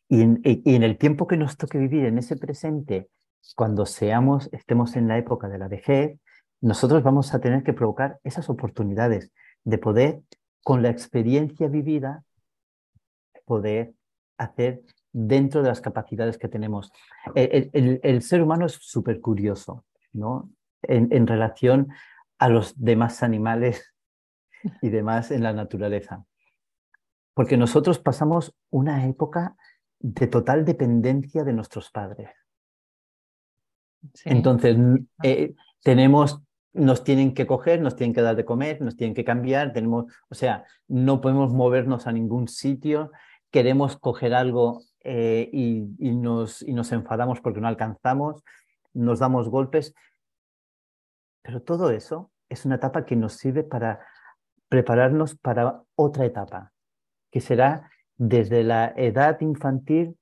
Y 0.07 0.21
en, 0.21 0.83
el 0.83 0.97
tiempo 0.97 1.25
que 1.27 1.37
nos 1.37 1.57
toque 1.57 1.79
vivir 1.79 2.05
en 2.05 2.17
ese 2.17 2.37
presente, 2.37 3.09
cuando 3.55 3.85
seamos, 3.85 4.49
estemos 4.51 4.95
en 4.95 5.07
la 5.07 5.17
época 5.17 5.47
de 5.47 5.57
la 5.57 5.67
vejez, 5.67 6.19
nosotros 6.61 7.03
vamos 7.03 7.33
a 7.33 7.39
tener 7.39 7.63
que 7.63 7.73
provocar 7.73 8.19
esas 8.23 8.49
oportunidades 8.49 9.31
de 9.63 9.77
poder, 9.77 10.21
con 10.63 10.81
la 10.81 10.89
experiencia 10.89 11.67
vivida, 11.67 12.23
poder 13.45 13.93
hacer 14.37 14.81
dentro 15.11 15.61
de 15.61 15.69
las 15.69 15.81
capacidades 15.81 16.37
que 16.37 16.47
tenemos. 16.47 16.91
El, 17.35 18.21
ser 18.21 18.41
humano 18.41 18.65
es 18.65 18.73
súper 18.73 19.21
curioso, 19.21 19.85
¿no? 20.11 20.49
En, 20.81 21.07
en 21.11 21.27
relación 21.27 21.89
a 22.37 22.49
los 22.49 22.73
demás 22.79 23.23
animales 23.23 23.93
y 24.81 24.89
demás 24.89 25.31
en 25.31 25.43
la 25.43 25.53
naturaleza. 25.53 26.25
Porque 27.33 27.57
nosotros 27.57 27.99
pasamos 27.99 28.55
una 28.69 29.07
época 29.07 29.55
de 29.99 30.27
total 30.27 30.65
dependencia 30.65 31.43
de 31.43 31.53
nuestros 31.53 31.91
padres. 31.91 32.29
Entonces, 34.23 34.77
eh, 35.23 35.55
tenemos 35.81 36.41
nos 36.75 37.05
tienen 37.05 37.33
que 37.33 37.47
coger, 37.47 37.81
nos 37.81 37.95
tienen 37.95 38.13
que 38.13 38.21
dar 38.21 38.35
de 38.35 38.43
comer, 38.43 38.81
nos 38.81 38.97
tienen 38.97 39.15
que 39.15 39.23
cambiar, 39.23 39.71
tenemos, 39.71 40.05
o 40.27 40.35
sea, 40.35 40.65
no 40.89 41.21
podemos 41.21 41.53
movernos 41.53 42.05
a 42.05 42.11
ningún 42.11 42.49
sitio, 42.49 43.11
queremos 43.49 43.97
coger 43.97 44.33
algo 44.33 44.81
eh, 44.99 45.49
y, 45.53 45.87
nos, 46.11 46.61
y 46.61 46.73
nos 46.73 46.91
enfadamos 46.91 47.39
porque 47.39 47.61
no 47.61 47.69
alcanzamos, 47.69 48.43
nos 48.93 49.19
damos 49.19 49.49
golpes, 49.49 49.95
pero 51.41 51.61
todo 51.61 51.91
eso 51.91 52.31
es 52.49 52.65
una 52.65 52.75
etapa 52.75 53.05
que 53.05 53.15
nos 53.15 53.33
sirve 53.33 53.63
para 53.63 54.05
prepararnos 54.67 55.35
para 55.35 55.81
otra 55.95 56.25
etapa, 56.25 56.73
que 57.31 57.39
será 57.39 57.89
desde 58.17 58.63
la 58.63 58.93
edad 58.95 59.39
infantil 59.41 60.17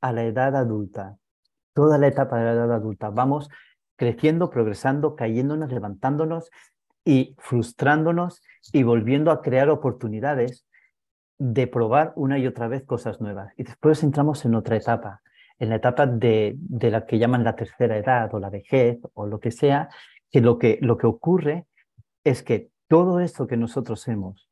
a 0.00 0.12
la 0.12 0.24
edad 0.24 0.56
adulta, 0.56 1.16
toda 1.74 1.98
la 1.98 2.08
etapa 2.08 2.38
de 2.38 2.44
la 2.44 2.52
edad 2.52 2.72
adulta. 2.72 3.10
Vamos 3.10 3.48
creciendo, 3.96 4.50
progresando, 4.50 5.16
cayéndonos, 5.16 5.70
levantándonos 5.70 6.50
y 7.04 7.34
frustrándonos 7.38 8.42
y 8.72 8.82
volviendo 8.82 9.30
a 9.30 9.42
crear 9.42 9.70
oportunidades 9.70 10.66
de 11.38 11.66
probar 11.66 12.12
una 12.16 12.38
y 12.38 12.46
otra 12.46 12.68
vez 12.68 12.84
cosas 12.84 13.20
nuevas. 13.20 13.52
Y 13.56 13.64
después 13.64 14.02
entramos 14.02 14.44
en 14.44 14.54
otra 14.54 14.76
etapa, 14.76 15.22
en 15.58 15.70
la 15.70 15.76
etapa 15.76 16.06
de, 16.06 16.58
la 16.68 17.06
que 17.06 17.18
llaman 17.18 17.44
la 17.44 17.56
tercera 17.56 17.96
edad 17.96 18.32
o 18.34 18.38
la 18.38 18.50
vejez 18.50 18.98
o 19.14 19.26
lo 19.26 19.40
que 19.40 19.50
sea, 19.50 19.88
que 20.30 20.40
lo 20.40 20.58
que, 20.58 20.78
lo 20.82 20.96
que 20.96 21.06
ocurre 21.06 21.66
es 22.24 22.42
que 22.42 22.70
todo 22.88 23.20
esto 23.20 23.46
que 23.46 23.56
nosotros 23.56 24.06
hemos 24.08 24.48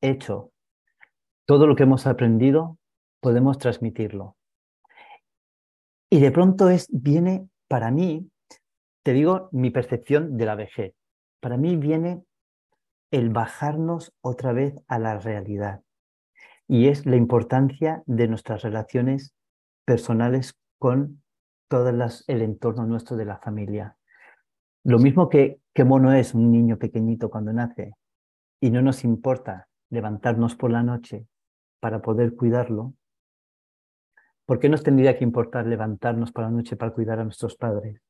hecho, 0.00 0.49
todo 1.50 1.66
lo 1.66 1.74
que 1.74 1.82
hemos 1.82 2.06
aprendido, 2.06 2.78
podemos 3.18 3.58
transmitirlo. 3.58 4.36
Y 6.08 6.20
de 6.20 6.30
pronto 6.30 6.70
es, 6.70 6.86
viene 6.92 7.48
para 7.66 7.90
mí, 7.90 8.30
te 9.02 9.12
digo, 9.12 9.48
mi 9.50 9.70
percepción 9.70 10.36
de 10.36 10.46
la 10.46 10.54
vejez. 10.54 10.94
Para 11.40 11.56
mí 11.56 11.74
viene 11.74 12.22
el 13.10 13.30
bajarnos 13.30 14.12
otra 14.20 14.52
vez 14.52 14.76
a 14.86 15.00
la 15.00 15.18
realidad. 15.18 15.80
Y 16.68 16.86
es 16.86 17.04
la 17.04 17.16
importancia 17.16 18.04
de 18.06 18.28
nuestras 18.28 18.62
relaciones 18.62 19.34
personales 19.84 20.54
con 20.78 21.20
todo 21.66 21.88
el 21.88 22.42
entorno 22.42 22.86
nuestro 22.86 23.16
de 23.16 23.24
la 23.24 23.38
familia. 23.38 23.96
Lo 24.84 25.00
mismo 25.00 25.28
que, 25.28 25.58
que 25.74 25.82
Mono 25.82 26.12
es 26.12 26.32
un 26.32 26.52
niño 26.52 26.78
pequeñito 26.78 27.28
cuando 27.28 27.52
nace 27.52 27.94
y 28.60 28.70
no 28.70 28.82
nos 28.82 29.02
importa 29.02 29.66
levantarnos 29.88 30.54
por 30.54 30.70
la 30.70 30.84
noche 30.84 31.26
para 31.80 32.00
poder 32.00 32.36
cuidarlo, 32.36 32.94
¿por 34.46 34.58
qué 34.58 34.68
nos 34.68 34.82
tendría 34.82 35.16
que 35.18 35.24
importar 35.24 35.66
levantarnos 35.66 36.32
por 36.32 36.44
la 36.44 36.50
noche 36.50 36.76
para 36.76 36.92
cuidar 36.92 37.18
a 37.18 37.24
nuestros 37.24 37.56
padres? 37.56 38.00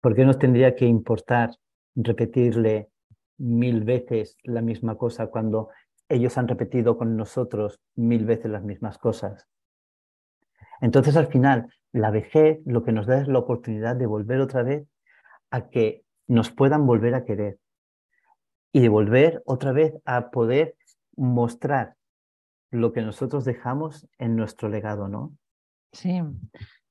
¿Por 0.00 0.14
qué 0.14 0.24
nos 0.24 0.38
tendría 0.38 0.76
que 0.76 0.86
importar 0.86 1.50
repetirle 1.96 2.90
mil 3.38 3.82
veces 3.82 4.36
la 4.44 4.60
misma 4.60 4.96
cosa 4.96 5.28
cuando 5.28 5.70
ellos 6.08 6.38
han 6.38 6.46
repetido 6.46 6.96
con 6.96 7.16
nosotros 7.16 7.80
mil 7.96 8.24
veces 8.24 8.50
las 8.50 8.62
mismas 8.62 8.98
cosas? 8.98 9.48
Entonces, 10.80 11.16
al 11.16 11.26
final, 11.26 11.72
la 11.92 12.10
vejez 12.10 12.60
lo 12.66 12.84
que 12.84 12.92
nos 12.92 13.06
da 13.06 13.20
es 13.20 13.28
la 13.28 13.38
oportunidad 13.38 13.96
de 13.96 14.06
volver 14.06 14.40
otra 14.40 14.62
vez 14.62 14.86
a 15.50 15.68
que 15.70 16.04
nos 16.28 16.50
puedan 16.50 16.86
volver 16.86 17.14
a 17.14 17.24
querer 17.24 17.58
y 18.72 18.80
de 18.80 18.88
volver 18.88 19.42
otra 19.46 19.72
vez 19.72 19.94
a 20.04 20.30
poder 20.30 20.76
mostrar 21.16 21.96
lo 22.70 22.92
que 22.92 23.02
nosotros 23.02 23.44
dejamos 23.44 24.06
en 24.18 24.36
nuestro 24.36 24.68
legado, 24.68 25.08
¿no? 25.08 25.36
Sí, 25.92 26.20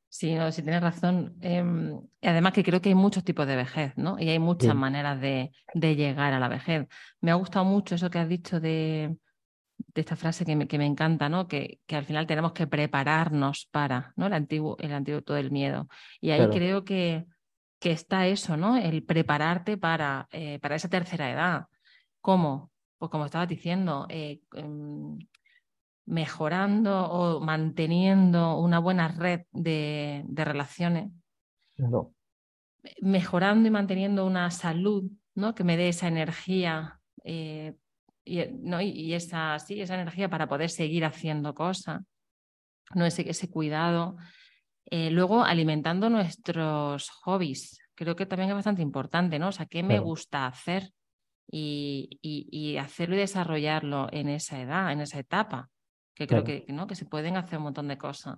sí, 0.10 0.36
no, 0.36 0.51
sí 0.51 0.63
tienes 0.63 0.82
razón. 0.82 1.36
Y 1.41 2.27
además 2.27 2.53
que 2.53 2.63
creo 2.63 2.82
que 2.82 2.89
hay 2.89 2.96
muchos 2.96 3.24
tipos 3.24 3.46
de 3.46 3.55
vejez, 3.55 3.94
¿no? 3.98 4.17
Y 4.20 4.29
hay 4.29 4.39
muchas 4.39 4.75
maneras 4.75 5.20
de, 5.22 5.51
de, 5.74 5.96
llegar 5.96 6.34
a 6.34 6.39
la 6.39 6.48
vejez. 6.48 6.88
Me 7.22 7.32
ha 7.32 7.36
gustado 7.36 7.65
mucho 7.65 7.96
eso 7.96 8.10
que 8.10 8.20
has 8.20 8.29
dicho 8.29 8.60
de, 8.60 9.17
de 9.77 10.01
esta 10.01 10.16
frase 10.16 10.46
que 10.46 10.55
me, 10.55 10.68
que 10.68 10.77
me 10.77 10.85
encanta, 10.85 11.29
¿no? 11.29 11.48
Que, 11.48 11.79
que, 11.85 11.96
al 11.96 12.05
final 12.05 12.25
tenemos 12.25 12.53
que 12.53 12.68
prepararnos 12.68 13.68
para, 13.72 14.14
¿no? 14.16 14.27
El 14.27 14.33
antiguo, 14.33 14.77
el 14.79 14.94
antídoto 14.94 15.33
del 15.33 15.51
miedo. 15.51 15.88
Y 16.20 16.31
ahí 16.31 16.50
creo 16.50 16.83
que, 16.83 17.25
que 17.79 17.92
está 17.92 18.27
eso, 18.27 18.57
¿no? 18.57 18.77
El 18.77 19.03
prepararte 19.03 19.77
para, 19.77 20.27
eh, 20.31 20.59
para 20.59 20.75
esa 20.75 20.90
tercera 20.90 21.31
edad. 21.31 21.66
¿Cómo? 22.22 22.72
Pues 22.98 23.12
como 23.12 23.25
estabas 23.25 23.50
diciendo, 23.50 24.05
eh, 24.10 24.42
em, 24.53 25.18
mejorando 26.05 27.05
o 27.05 27.40
manteniendo 27.42 28.58
una 28.60 28.79
buena 28.79 29.08
red 29.08 29.42
de, 29.51 30.24
de 30.25 30.46
relaciones. 30.46 31.12
Mejorando 33.01 33.68
y 33.68 33.72
manteniendo 33.72 34.25
una 34.25 34.51
salud, 34.51 35.10
¿no? 35.34 35.55
Que 35.55 35.64
me 35.64 35.77
dé 35.77 35.90
esa 35.90 36.08
energía 36.08 37.00
eh, 37.24 37.75
y, 38.24 38.44
¿no? 38.62 38.81
y, 38.81 39.14
esa, 39.14 39.58
sí, 39.60 39.81
esa 39.81 39.96
energía 39.96 40.29
para 40.29 40.48
poder 40.48 40.70
seguir 40.70 41.05
haciendo 41.05 41.53
cosas, 41.53 42.01
¿no? 42.94 43.05
ese, 43.05 43.29
ese 43.29 43.50
cuidado. 43.50 44.18
Eh, 44.86 45.10
luego, 45.10 45.44
alimentando 45.44 46.10
nuestros 46.10 47.10
hobbies, 47.10 47.79
creo 47.96 48.16
que 48.16 48.25
también 48.25 48.50
es 48.50 48.55
bastante 48.55 48.84
importante, 48.84 49.40
¿no? 49.40 49.48
O 49.50 49.51
sea, 49.51 49.66
¿qué 49.66 49.81
me 49.81 50.00
gusta 50.00 50.46
hacer? 50.46 50.92
Y, 51.48 52.20
y, 52.22 52.77
hacerlo 52.77 53.16
y 53.16 53.20
desarrollarlo 53.20 54.10
en 54.12 54.29
esa 54.29 54.60
edad, 54.60 54.92
en 54.92 55.01
esa 55.01 55.20
etapa, 55.20 55.70
que 56.14 56.27
creo 56.27 56.44
que, 56.44 56.66
¿no? 56.70 56.88
que 56.88 56.96
se 56.96 57.05
pueden 57.05 57.38
hacer 57.38 57.60
un 57.60 57.66
montón 57.66 57.88
de 57.88 57.98
cosas. 57.98 58.38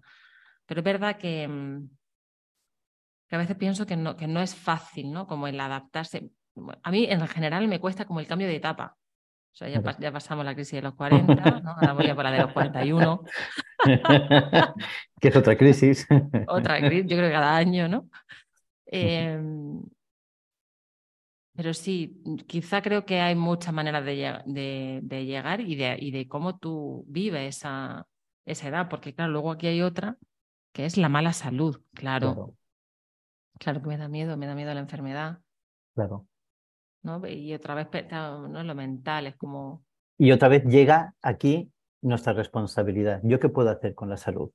Pero 0.65 0.81
es 0.81 0.85
verdad 0.85 1.17
que, 1.17 1.47
mm, 1.47 1.89
que 3.29 3.35
a 3.35 3.39
veces 3.39 3.55
pienso 3.55 3.85
que 3.85 3.95
no, 3.95 4.15
que 4.15 4.27
no 4.27 4.41
es 4.41 4.55
fácil, 4.55 5.11
¿no? 5.11 5.25
Como 5.25 5.47
el 5.47 5.59
adaptarse. 5.59 6.29
A 6.83 6.91
mí 6.91 7.05
en 7.09 7.25
general 7.27 7.67
me 7.67 7.79
cuesta 7.79 8.05
como 8.05 8.19
el 8.19 8.27
cambio 8.27 8.47
de 8.47 8.55
etapa. 8.55 8.95
O 9.53 9.57
sea, 9.57 9.69
ya, 9.69 10.11
pasamos 10.11 10.45
la 10.45 10.53
crisis 10.53 10.73
de 10.73 10.81
los 10.83 10.93
40, 10.93 11.33
¿no? 11.63 11.71
ahora 11.71 11.93
voy 11.93 12.07
a 12.07 12.13
por 12.13 12.25
la 12.25 12.31
de 12.31 12.41
los 12.41 12.53
41. 12.53 13.23
que 15.19 15.27
es 15.29 15.35
otra 15.35 15.57
crisis. 15.57 16.07
otra 16.47 16.77
crisis, 16.79 17.07
yo 17.07 17.17
creo 17.17 17.29
que 17.29 17.33
cada 17.33 17.55
año, 17.55 17.87
¿no? 17.87 18.07
Em, 18.85 19.81
pero 21.57 21.73
sí, 21.73 22.21
quizá 22.45 22.83
creo 22.83 23.03
que 23.03 23.19
hay 23.19 23.33
muchas 23.33 23.73
maneras 23.73 24.05
de, 24.05 25.01
de, 25.01 25.25
llegar 25.25 25.59
y 25.59 25.75
de, 25.75 25.97
y 25.99 26.11
de, 26.11 26.27
cómo 26.27 26.59
tú 26.59 27.03
vives 27.07 27.57
esa, 27.57 28.05
esa 28.45 28.67
edad, 28.67 28.87
porque 28.89 29.15
claro, 29.15 29.31
luego 29.31 29.49
aquí 29.49 29.65
hay 29.65 29.81
otra, 29.81 30.17
que 30.71 30.85
es 30.85 30.97
la 30.97 31.09
mala 31.09 31.33
salud, 31.33 31.81
claro. 31.95 32.35
claro. 32.35 32.53
Claro 33.59 33.81
que 33.81 33.87
me 33.87 33.97
da 33.97 34.07
miedo, 34.07 34.37
me 34.37 34.45
da 34.45 34.53
miedo 34.53 34.71
la 34.71 34.81
enfermedad. 34.81 35.39
Claro. 35.95 36.27
Y 37.27 37.53
otra 37.55 37.73
vez 37.73 37.87
¿no? 38.11 38.63
lo 38.63 38.75
mental 38.75 39.25
es 39.25 39.35
como... 39.35 39.83
Y 40.19 40.31
otra 40.33 40.49
vez 40.49 40.63
llega 40.63 41.15
aquí 41.23 41.71
nuestra 42.03 42.33
responsabilidad. 42.33 43.19
¿Yo 43.23 43.39
qué 43.39 43.49
puedo 43.49 43.71
hacer 43.71 43.95
con 43.95 44.09
la 44.09 44.17
salud? 44.17 44.51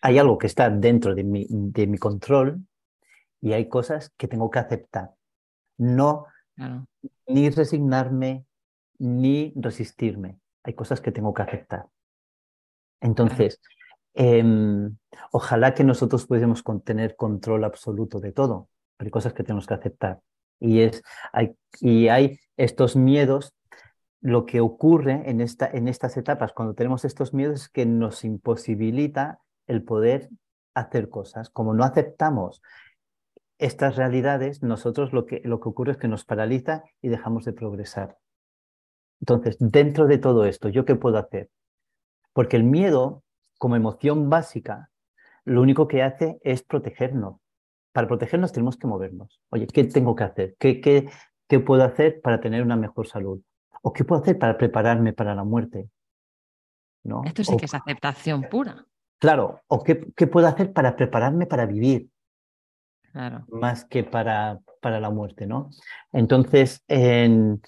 Hay 0.00 0.16
algo 0.16 0.38
que 0.38 0.46
está 0.46 0.70
dentro 0.70 1.14
de 1.14 1.22
mi, 1.22 1.46
de 1.50 1.86
mi 1.86 1.98
control 1.98 2.64
y 3.42 3.52
hay 3.52 3.68
cosas 3.68 4.10
que 4.16 4.26
tengo 4.26 4.50
que 4.50 4.58
aceptar. 4.58 5.10
No 5.80 6.26
ni 7.26 7.50
resignarme 7.50 8.44
ni 8.98 9.52
resistirme. 9.56 10.38
Hay 10.62 10.74
cosas 10.74 11.00
que 11.00 11.12
tengo 11.12 11.32
que 11.32 11.42
aceptar. 11.42 11.86
Entonces, 13.00 13.60
em, 14.14 14.96
ojalá 15.32 15.74
que 15.74 15.84
nosotros 15.84 16.26
pudiésemos 16.26 16.62
tener 16.84 17.16
control 17.16 17.64
absoluto 17.64 18.20
de 18.20 18.32
todo, 18.32 18.68
pero 18.96 19.06
hay 19.06 19.10
cosas 19.10 19.32
que 19.32 19.42
tenemos 19.42 19.66
que 19.66 19.74
aceptar. 19.74 20.20
Y, 20.58 20.80
es, 20.80 21.02
hay, 21.32 21.56
y 21.80 22.08
hay 22.08 22.38
estos 22.56 22.96
miedos. 22.96 23.54
Lo 24.20 24.44
que 24.44 24.60
ocurre 24.60 25.30
en, 25.30 25.40
esta, 25.40 25.66
en 25.66 25.88
estas 25.88 26.18
etapas, 26.18 26.52
cuando 26.52 26.74
tenemos 26.74 27.06
estos 27.06 27.32
miedos, 27.32 27.62
es 27.62 27.68
que 27.70 27.86
nos 27.86 28.22
imposibilita 28.22 29.40
el 29.66 29.82
poder 29.82 30.28
hacer 30.74 31.08
cosas. 31.08 31.48
Como 31.48 31.72
no 31.72 31.84
aceptamos 31.84 32.60
estas 33.60 33.96
realidades, 33.96 34.62
nosotros 34.62 35.12
lo 35.12 35.26
que, 35.26 35.40
lo 35.44 35.60
que 35.60 35.68
ocurre 35.68 35.92
es 35.92 35.98
que 35.98 36.08
nos 36.08 36.24
paraliza 36.24 36.84
y 37.00 37.08
dejamos 37.08 37.44
de 37.44 37.52
progresar. 37.52 38.18
Entonces, 39.20 39.56
dentro 39.60 40.06
de 40.06 40.18
todo 40.18 40.44
esto, 40.46 40.68
¿yo 40.68 40.84
qué 40.84 40.96
puedo 40.96 41.18
hacer? 41.18 41.50
Porque 42.32 42.56
el 42.56 42.64
miedo, 42.64 43.22
como 43.58 43.76
emoción 43.76 44.30
básica, 44.30 44.90
lo 45.44 45.62
único 45.62 45.88
que 45.88 46.02
hace 46.02 46.38
es 46.42 46.62
protegernos 46.62 47.40
para 47.92 48.06
protegernos 48.06 48.52
tenemos 48.52 48.76
que 48.76 48.86
movernos. 48.86 49.40
Oye, 49.50 49.66
¿qué 49.66 49.84
tengo 49.84 50.14
que 50.14 50.24
hacer? 50.24 50.56
¿Qué, 50.58 50.80
qué, 50.80 51.08
qué 51.48 51.60
puedo 51.60 51.84
hacer 51.84 52.20
para 52.20 52.40
tener 52.40 52.62
una 52.62 52.76
mejor 52.76 53.06
salud? 53.06 53.40
¿O 53.82 53.92
qué 53.92 54.04
puedo 54.04 54.22
hacer 54.22 54.38
para 54.38 54.56
prepararme 54.56 55.12
para 55.12 55.34
la 55.34 55.44
muerte? 55.44 55.88
¿No? 57.02 57.22
Esto 57.24 57.44
sí 57.44 57.56
que 57.56 57.64
es 57.64 57.74
aceptación 57.74 58.42
pura. 58.50 58.86
Claro, 59.18 59.62
o 59.66 59.82
qué, 59.82 60.12
qué, 60.14 60.26
puedo 60.26 60.46
hacer 60.46 60.72
para 60.72 60.96
prepararme 60.96 61.46
para 61.46 61.66
vivir. 61.66 62.09
Claro. 63.12 63.44
Más 63.48 63.84
que 63.84 64.04
para, 64.04 64.60
para 64.80 65.00
la 65.00 65.10
muerte, 65.10 65.46
¿no? 65.46 65.70
Entonces, 66.12 66.82
en 66.88 67.60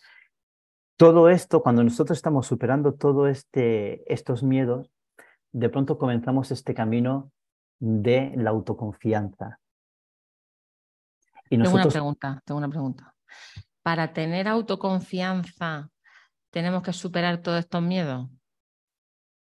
todo 0.97 1.29
esto, 1.29 1.63
cuando 1.63 1.83
nosotros 1.83 2.17
estamos 2.17 2.47
superando 2.47 2.95
todos 2.95 3.29
este, 3.29 4.13
estos 4.13 4.43
miedos, 4.43 4.91
de 5.53 5.69
pronto 5.69 5.99
comenzamos 5.99 6.51
este 6.51 6.75
camino 6.75 7.33
de 7.79 8.33
la 8.37 8.51
autoconfianza, 8.51 9.59
Y 11.51 11.59
Tengo 11.59 11.75
una 11.75 11.89
pregunta, 11.89 12.41
tengo 12.45 12.59
una 12.59 12.69
pregunta. 12.69 13.15
Para 13.83 14.13
tener 14.13 14.47
autoconfianza, 14.47 15.91
¿tenemos 16.51 16.83
que 16.83 16.93
superar 16.93 17.39
todos 17.39 17.59
estos 17.59 17.83
miedos? 17.83 18.29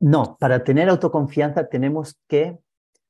no, 0.04 0.36
para 0.38 0.64
tener 0.64 0.90
autoconfianza 0.90 1.68
tenemos 1.70 2.18
que, 2.28 2.58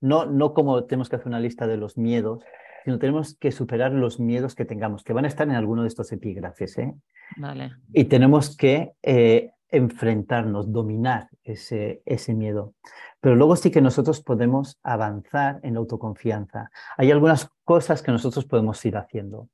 no, 0.00 0.26
no 0.26 0.54
como 0.54 0.84
tenemos 0.84 1.08
que 1.08 1.16
hacer 1.16 1.26
una 1.26 1.40
lista 1.40 1.66
de 1.66 1.76
los 1.76 1.96
miedos, 1.96 2.44
sino 2.84 2.98
tenemos 2.98 3.36
que 3.36 3.50
superar 3.50 3.92
los 3.92 4.20
miedos 4.20 4.54
que 4.54 4.66
tengamos, 4.66 5.02
que 5.04 5.14
van 5.14 5.24
a 5.24 5.28
estar 5.28 5.48
en 5.48 5.54
alguno 5.54 5.82
de 5.82 5.88
estos 5.88 6.12
epígrafes. 6.12 6.76
¿eh? 6.78 6.94
Vale, 7.36 7.72
Y 7.92 8.04
tenemos 8.04 8.54
que 8.56 8.92
eh, 9.02 9.52
enfrentarnos, 9.70 10.70
dominar 10.70 11.30
ese, 11.42 12.02
ese 12.04 12.34
miedo. 12.34 12.74
Pero 13.20 13.36
luego 13.36 13.56
sí 13.56 13.70
que 13.70 13.80
nosotros 13.80 14.20
podemos 14.22 14.78
avanzar 14.82 15.60
en 15.62 15.74
la 15.74 15.80
autoconfianza. 15.80 16.70
Hay 16.98 17.10
algunas 17.10 17.50
cosas 17.64 18.02
que 18.02 18.12
nosotros 18.12 18.44
podemos 18.44 18.84
ir 18.84 18.98
haciendo. 18.98 19.48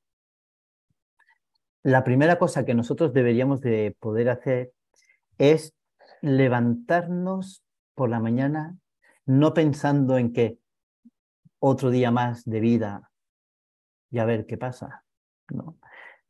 La 1.84 2.02
primera 2.02 2.36
cosa 2.36 2.64
que 2.64 2.74
nosotros 2.74 3.12
deberíamos 3.14 3.60
de 3.60 3.96
poder 4.00 4.28
hacer 4.28 4.72
es 5.38 5.74
levantarnos 6.20 7.62
por 7.94 8.10
la 8.10 8.18
mañana 8.18 8.76
no 9.24 9.54
pensando 9.54 10.18
en 10.18 10.32
que 10.32 10.58
otro 11.60 11.90
día 11.90 12.10
más 12.10 12.44
de 12.44 12.58
vida 12.60 13.09
y 14.10 14.18
a 14.18 14.24
ver 14.24 14.46
qué 14.46 14.56
pasa, 14.56 15.04
¿no? 15.48 15.76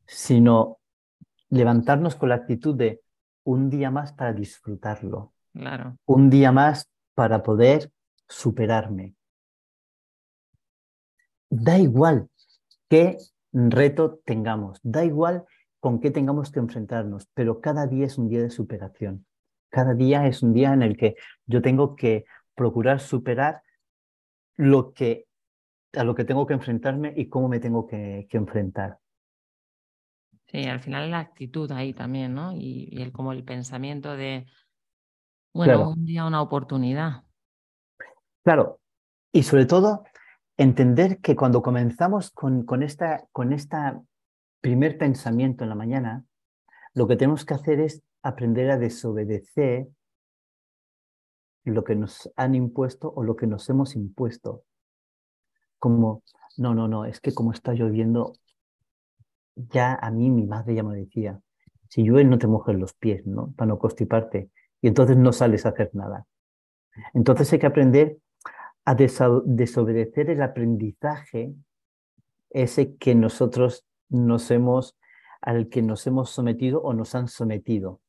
sino 0.06 0.78
levantarnos 1.50 2.16
con 2.16 2.30
la 2.30 2.36
actitud 2.36 2.76
de 2.76 3.00
un 3.44 3.70
día 3.70 3.90
más 3.90 4.12
para 4.12 4.32
disfrutarlo, 4.32 5.32
claro. 5.52 5.96
un 6.06 6.30
día 6.30 6.52
más 6.52 6.90
para 7.14 7.42
poder 7.42 7.92
superarme. 8.28 9.14
Da 11.48 11.78
igual 11.78 12.28
qué 12.88 13.18
reto 13.52 14.20
tengamos, 14.24 14.78
da 14.82 15.04
igual 15.04 15.44
con 15.80 16.00
qué 16.00 16.10
tengamos 16.10 16.50
que 16.52 16.60
enfrentarnos, 16.60 17.28
pero 17.34 17.60
cada 17.60 17.86
día 17.86 18.06
es 18.06 18.18
un 18.18 18.28
día 18.28 18.42
de 18.42 18.50
superación. 18.50 19.26
Cada 19.70 19.94
día 19.94 20.26
es 20.26 20.42
un 20.42 20.52
día 20.52 20.72
en 20.72 20.82
el 20.82 20.96
que 20.96 21.14
yo 21.46 21.62
tengo 21.62 21.94
que 21.94 22.24
procurar 22.54 23.00
superar 23.00 23.62
lo 24.56 24.92
que, 24.92 25.26
a 25.92 26.04
lo 26.04 26.14
que 26.14 26.24
tengo 26.24 26.46
que 26.46 26.54
enfrentarme 26.54 27.12
y 27.16 27.28
cómo 27.28 27.48
me 27.48 27.60
tengo 27.60 27.86
que, 27.86 28.26
que 28.30 28.36
enfrentar. 28.36 28.98
Sí, 30.46 30.64
al 30.64 30.80
final 30.80 31.10
la 31.10 31.20
actitud 31.20 31.70
ahí 31.72 31.92
también, 31.94 32.34
¿no? 32.34 32.52
Y, 32.52 32.88
y 32.90 33.02
el, 33.02 33.12
como 33.12 33.32
el 33.32 33.44
pensamiento 33.44 34.16
de, 34.16 34.46
bueno, 35.54 35.74
Claro. 35.74 35.90
un 35.90 36.04
día 36.04 36.26
una 36.26 36.42
oportunidad. 36.42 37.22
Claro, 38.42 38.80
y 39.32 39.42
sobre 39.42 39.66
todo 39.66 40.04
entender 40.56 41.18
que 41.20 41.36
cuando 41.36 41.62
comenzamos 41.62 42.30
con, 42.30 42.64
con 42.64 42.82
esta, 42.82 43.26
con 43.32 43.52
esta 43.52 44.02
primer 44.60 44.98
pensamiento 44.98 45.64
en 45.64 45.70
la 45.70 45.76
mañana, 45.76 46.24
lo 46.94 47.06
que 47.06 47.16
tenemos 47.16 47.44
que 47.44 47.54
hacer 47.54 47.80
es 47.80 48.02
aprender 48.22 48.70
a 48.70 48.78
desobedecer 48.78 49.88
lo 51.64 51.84
que 51.84 51.94
nos 51.94 52.30
han 52.36 52.54
impuesto 52.54 53.12
o 53.14 53.22
lo 53.22 53.36
que 53.36 53.46
nos 53.46 53.68
hemos 53.70 53.94
impuesto. 53.94 54.64
Como, 55.80 56.22
no, 56.58 56.74
no, 56.74 56.86
no, 56.86 57.04
es 57.04 57.20
que 57.20 57.34
como 57.34 57.52
está 57.52 57.72
lloviendo, 57.72 58.34
ya 59.56 59.94
a 59.94 60.12
mí 60.12 60.30
mi 60.30 60.46
madre 60.46 60.76
ya 60.76 60.84
me 60.84 60.96
decía, 60.96 61.40
si 61.88 62.04
llueve 62.04 62.24
no 62.24 62.38
te 62.38 62.46
mojes 62.46 62.78
los 62.78 62.94
pies, 62.94 63.26
¿no? 63.26 63.52
Para 63.56 63.70
no 63.70 63.78
constiparte. 63.78 64.50
Y 64.80 64.86
entonces 64.86 65.16
no 65.16 65.32
sales 65.32 65.66
a 65.66 65.70
hacer 65.70 65.90
nada. 65.92 66.26
Entonces 67.14 67.52
hay 67.52 67.58
que 67.58 67.66
aprender 67.66 68.18
a 68.84 68.94
desobedecer 68.94 70.30
el 70.30 70.42
aprendizaje 70.42 71.52
ese 72.50 72.96
que 72.96 73.14
nosotros 73.14 73.86
nos 74.08 74.50
hemos, 74.50 74.96
al 75.40 75.68
que 75.68 75.82
nos 75.82 76.06
hemos 76.06 76.30
sometido 76.30 76.80
o 76.82 76.92
nos 76.92 77.14
han 77.14 77.28
sometido. 77.28 78.00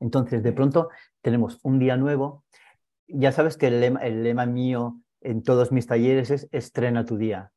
Entonces, 0.00 0.42
de 0.42 0.52
pronto 0.52 0.88
tenemos 1.22 1.58
un 1.62 1.78
día 1.78 1.96
nuevo. 1.96 2.44
Ya 3.08 3.32
sabes 3.32 3.56
que 3.56 3.68
el 3.68 4.22
lema 4.22 4.46
mío 4.46 5.00
en 5.20 5.42
todos 5.42 5.72
mis 5.72 5.86
talleres 5.86 6.30
es 6.30 6.48
estrena 6.52 7.04
tu 7.04 7.16
día. 7.16 7.52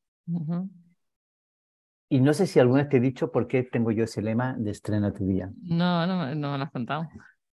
Y 2.10 2.20
no 2.20 2.34
sé 2.34 2.48
si 2.48 2.60
alguna 2.60 2.82
vez 2.82 2.90
te 2.90 2.98
he 2.98 3.02
dicho 3.02 3.32
por 3.32 3.48
qué 3.48 3.64
tengo 3.64 3.92
yo 3.92 4.04
ese 4.04 4.22
lema 4.22 4.56
de 4.58 4.72
estrena 4.72 5.14
tu 5.14 5.26
día. 5.26 5.52
No, 5.62 6.06
no, 6.06 6.36
no 6.36 6.52
me 6.52 6.58
lo 6.58 6.64
has 6.64 6.72
contado. 6.72 7.08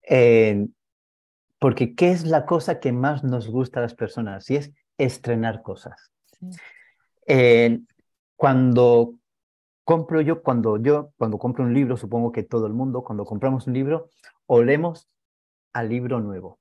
Eh, 0.10 0.68
porque 1.60 1.96
¿qué 1.96 2.12
es 2.12 2.26
la 2.26 2.46
cosa 2.46 2.80
que 2.80 2.92
más 2.92 3.24
nos 3.24 3.50
gusta 3.50 3.80
a 3.80 3.84
las 3.84 3.96
personas? 3.96 4.50
Y 4.50 4.56
es 4.58 4.72
estrenar 4.98 5.62
cosas. 5.62 6.12
Sí. 6.40 6.48
Eh, 7.28 7.80
cuando 8.36 9.16
compro 9.84 10.22
yo, 10.22 10.42
cuando 10.42 10.78
yo, 10.78 11.12
cuando 11.18 11.38
compro 11.38 11.64
un 11.64 11.74
libro, 11.74 11.98
supongo 11.98 12.32
que 12.32 12.44
todo 12.44 12.68
el 12.68 12.74
mundo, 12.74 13.04
cuando 13.04 13.26
compramos 13.26 13.68
un 13.68 13.74
libro, 13.74 14.10
olemos 14.46 15.10
al 15.74 15.90
libro 15.90 16.20
nuevo. 16.20 16.60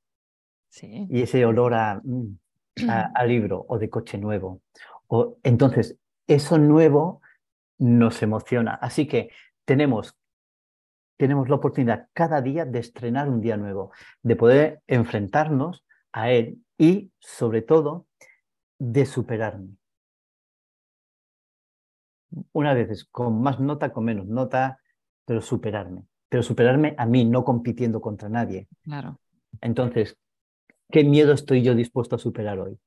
Sí. 0.69 1.07
Y 1.11 1.23
ese 1.23 1.45
olor 1.45 1.75
a, 1.75 2.01
mm, 2.03 2.39
a, 2.89 3.11
a 3.15 3.25
libro 3.25 3.65
o 3.69 3.79
de 3.79 3.91
coche 3.91 4.19
nuevo. 4.19 4.63
O, 5.09 5.39
entonces, 5.43 5.97
eso 6.27 6.59
nuevo 6.59 7.21
nos 7.79 8.23
emociona. 8.23 8.75
Así 8.75 9.07
que 9.07 9.31
tenemos, 9.65 10.17
tenemos 11.17 11.49
la 11.49 11.57
oportunidad 11.57 12.09
cada 12.13 12.41
día 12.41 12.65
de 12.65 12.79
estrenar 12.79 13.29
un 13.29 13.41
día 13.41 13.57
nuevo, 13.57 13.93
de 14.23 14.37
poder 14.37 14.83
enfrentarnos 14.87 15.85
a 16.13 16.31
él 16.31 16.63
y, 16.79 17.13
sobre 17.19 17.63
todo, 17.63 18.07
de 18.79 19.07
superarme. 19.07 19.77
Una 22.53 22.75
vez 22.75 23.05
con 23.05 23.41
más 23.41 23.61
nota, 23.61 23.93
con 23.93 24.05
menos 24.05 24.27
nota, 24.27 24.81
pero 25.25 25.41
superarme. 25.41 26.03
Pero 26.29 26.43
superarme 26.43 26.95
a 26.99 27.07
mí, 27.07 27.25
no 27.25 27.45
compitiendo 27.45 28.01
contra 28.01 28.29
nadie. 28.29 28.69
Claro. 28.83 29.21
Entonces, 29.61 30.19
¿qué 30.91 31.05
miedo 31.05 31.33
estoy 31.33 31.63
yo 31.63 31.75
dispuesto 31.75 32.17
a 32.17 32.19
superar 32.19 32.59
hoy? 32.59 32.79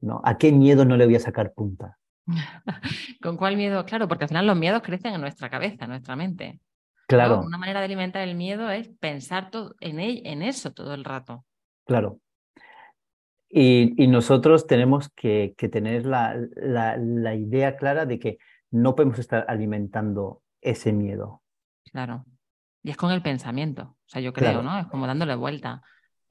¿No? 0.00 0.20
¿A 0.24 0.38
qué 0.38 0.52
miedo 0.52 0.84
no 0.84 0.96
le 0.96 1.06
voy 1.06 1.16
a 1.16 1.20
sacar 1.20 1.52
punta? 1.54 1.98
¿Con 3.22 3.36
cuál 3.36 3.56
miedo? 3.56 3.84
Claro, 3.84 4.08
porque 4.08 4.24
al 4.24 4.28
final 4.28 4.46
los 4.46 4.56
miedos 4.56 4.82
crecen 4.82 5.14
en 5.14 5.20
nuestra 5.20 5.50
cabeza, 5.50 5.84
en 5.84 5.90
nuestra 5.90 6.16
mente. 6.16 6.60
¿no? 7.16 7.16
Claro, 7.16 7.40
Una 7.40 7.58
manera 7.58 7.80
de 7.80 7.86
alimentar 7.86 8.26
el 8.26 8.34
miedo 8.36 8.70
es 8.70 8.88
pensar 8.88 9.50
todo 9.50 9.74
en, 9.80 10.00
el- 10.00 10.22
en 10.26 10.42
eso 10.42 10.72
todo 10.72 10.94
el 10.94 11.04
rato. 11.04 11.44
claro. 11.84 12.20
Y, 13.48 14.02
y 14.02 14.06
nosotros 14.06 14.66
tenemos 14.66 15.10
que, 15.10 15.54
que 15.58 15.68
tener 15.68 16.06
la, 16.06 16.34
la, 16.56 16.96
la 16.96 17.34
idea 17.34 17.76
clara 17.76 18.06
de 18.06 18.18
que 18.18 18.38
no 18.70 18.94
podemos 18.94 19.18
estar 19.18 19.44
alimentando 19.48 20.42
ese 20.62 20.92
miedo. 20.92 21.42
Claro. 21.92 22.24
Y 22.82 22.90
es 22.90 22.96
con 22.96 23.10
el 23.12 23.22
pensamiento. 23.22 23.82
O 23.82 23.96
sea, 24.06 24.20
yo 24.22 24.32
creo, 24.32 24.62
Claro. 24.62 24.62
¿no? 24.62 24.78
Es 24.78 24.86
como 24.86 25.06
dándole 25.06 25.34
vuelta. 25.34 25.82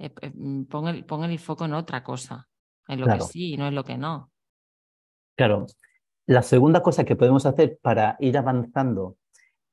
Eh, 0.01 0.11
eh, 0.21 0.31
mm, 0.33 0.63
pon, 0.65 0.87
el, 0.87 1.05
pon 1.05 1.23
el 1.23 1.37
foco 1.37 1.65
en 1.65 1.73
otra 1.75 2.03
cosa, 2.03 2.47
en 2.87 2.99
lo 2.99 3.05
Claro. 3.05 3.25
que 3.25 3.31
sí 3.31 3.53
y 3.53 3.57
no 3.57 3.67
en 3.67 3.75
lo 3.75 3.83
que 3.83 3.97
no. 3.97 4.31
Claro. 5.37 5.67
La 6.25 6.41
segunda 6.41 6.81
cosa 6.81 7.03
que 7.03 7.15
podemos 7.15 7.45
hacer 7.45 7.77
para 7.81 8.15
ir 8.19 8.35
avanzando 8.37 9.17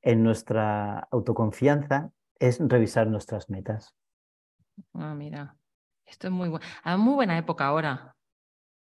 en 0.03 0.23
nuestra 0.23 0.99
autoconfianza 1.11 2.11
es 2.38 2.61
revisar 2.61 3.07
nuestras 3.07 3.49
metas. 3.49 3.95
Ah, 4.93 5.14
mira. 5.14 5.57
Esto 6.05 6.27
es 6.29 6.33
muy 6.33 6.49
bueno. 6.49 6.64
muy 6.99 7.14
buena 7.14 7.37
época 7.38 7.67
ahora, 7.67 8.14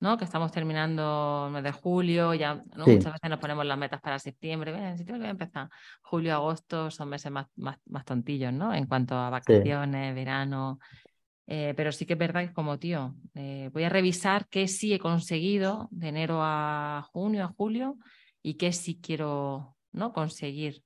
¿no? 0.00 0.16
Que 0.16 0.24
estamos 0.24 0.52
terminando 0.52 1.44
el 1.46 1.52
mes 1.52 1.64
de 1.64 1.72
julio, 1.72 2.34
ya 2.34 2.62
¿no? 2.74 2.84
Sí. 2.84 2.92
muchas 2.96 3.12
veces 3.12 3.30
nos 3.30 3.38
ponemos 3.40 3.64
las 3.64 3.78
metas 3.78 4.00
para 4.00 4.18
septiembre. 4.18 4.70
En 4.76 4.96
septiembre 4.98 5.20
voy 5.20 5.28
a 5.28 5.30
empezar. 5.30 5.68
Julio, 6.02 6.34
agosto 6.34 6.90
son 6.90 7.08
meses 7.10 7.30
más, 7.30 7.46
más, 7.56 7.78
más 7.86 8.04
tontillos, 8.04 8.52
¿no? 8.52 8.74
En 8.74 8.86
cuanto 8.86 9.14
a 9.16 9.30
vacaciones, 9.30 10.14
verano. 10.14 10.78
Eh, 11.48 11.74
pero 11.76 11.92
sí 11.92 12.06
que 12.06 12.14
es 12.14 12.18
verdad 12.18 12.46
que 12.48 12.52
como 12.52 12.78
tío, 12.78 13.14
eh, 13.34 13.70
voy 13.72 13.84
a 13.84 13.88
revisar 13.88 14.48
qué 14.48 14.66
sí 14.66 14.92
he 14.92 14.98
conseguido 14.98 15.88
de 15.92 16.08
enero 16.08 16.40
a 16.42 17.06
junio, 17.12 17.44
a 17.44 17.48
julio, 17.48 17.98
y 18.42 18.54
qué 18.54 18.72
sí 18.72 19.00
quiero 19.00 19.76
¿no? 19.92 20.12
conseguir 20.12 20.82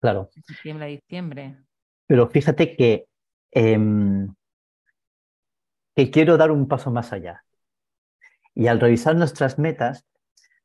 Claro. 0.00 0.30
de 0.34 0.42
septiembre 0.42 0.84
a 0.86 0.88
diciembre. 0.88 1.58
Pero 2.06 2.28
fíjate 2.28 2.74
que, 2.76 3.06
em, 3.50 4.34
que 5.94 6.10
quiero 6.10 6.38
dar 6.38 6.50
un 6.50 6.66
paso 6.66 6.90
más 6.90 7.12
allá. 7.12 7.44
Y 8.54 8.66
al 8.68 8.80
revisar 8.80 9.14
nuestras 9.16 9.58
metas, 9.58 10.06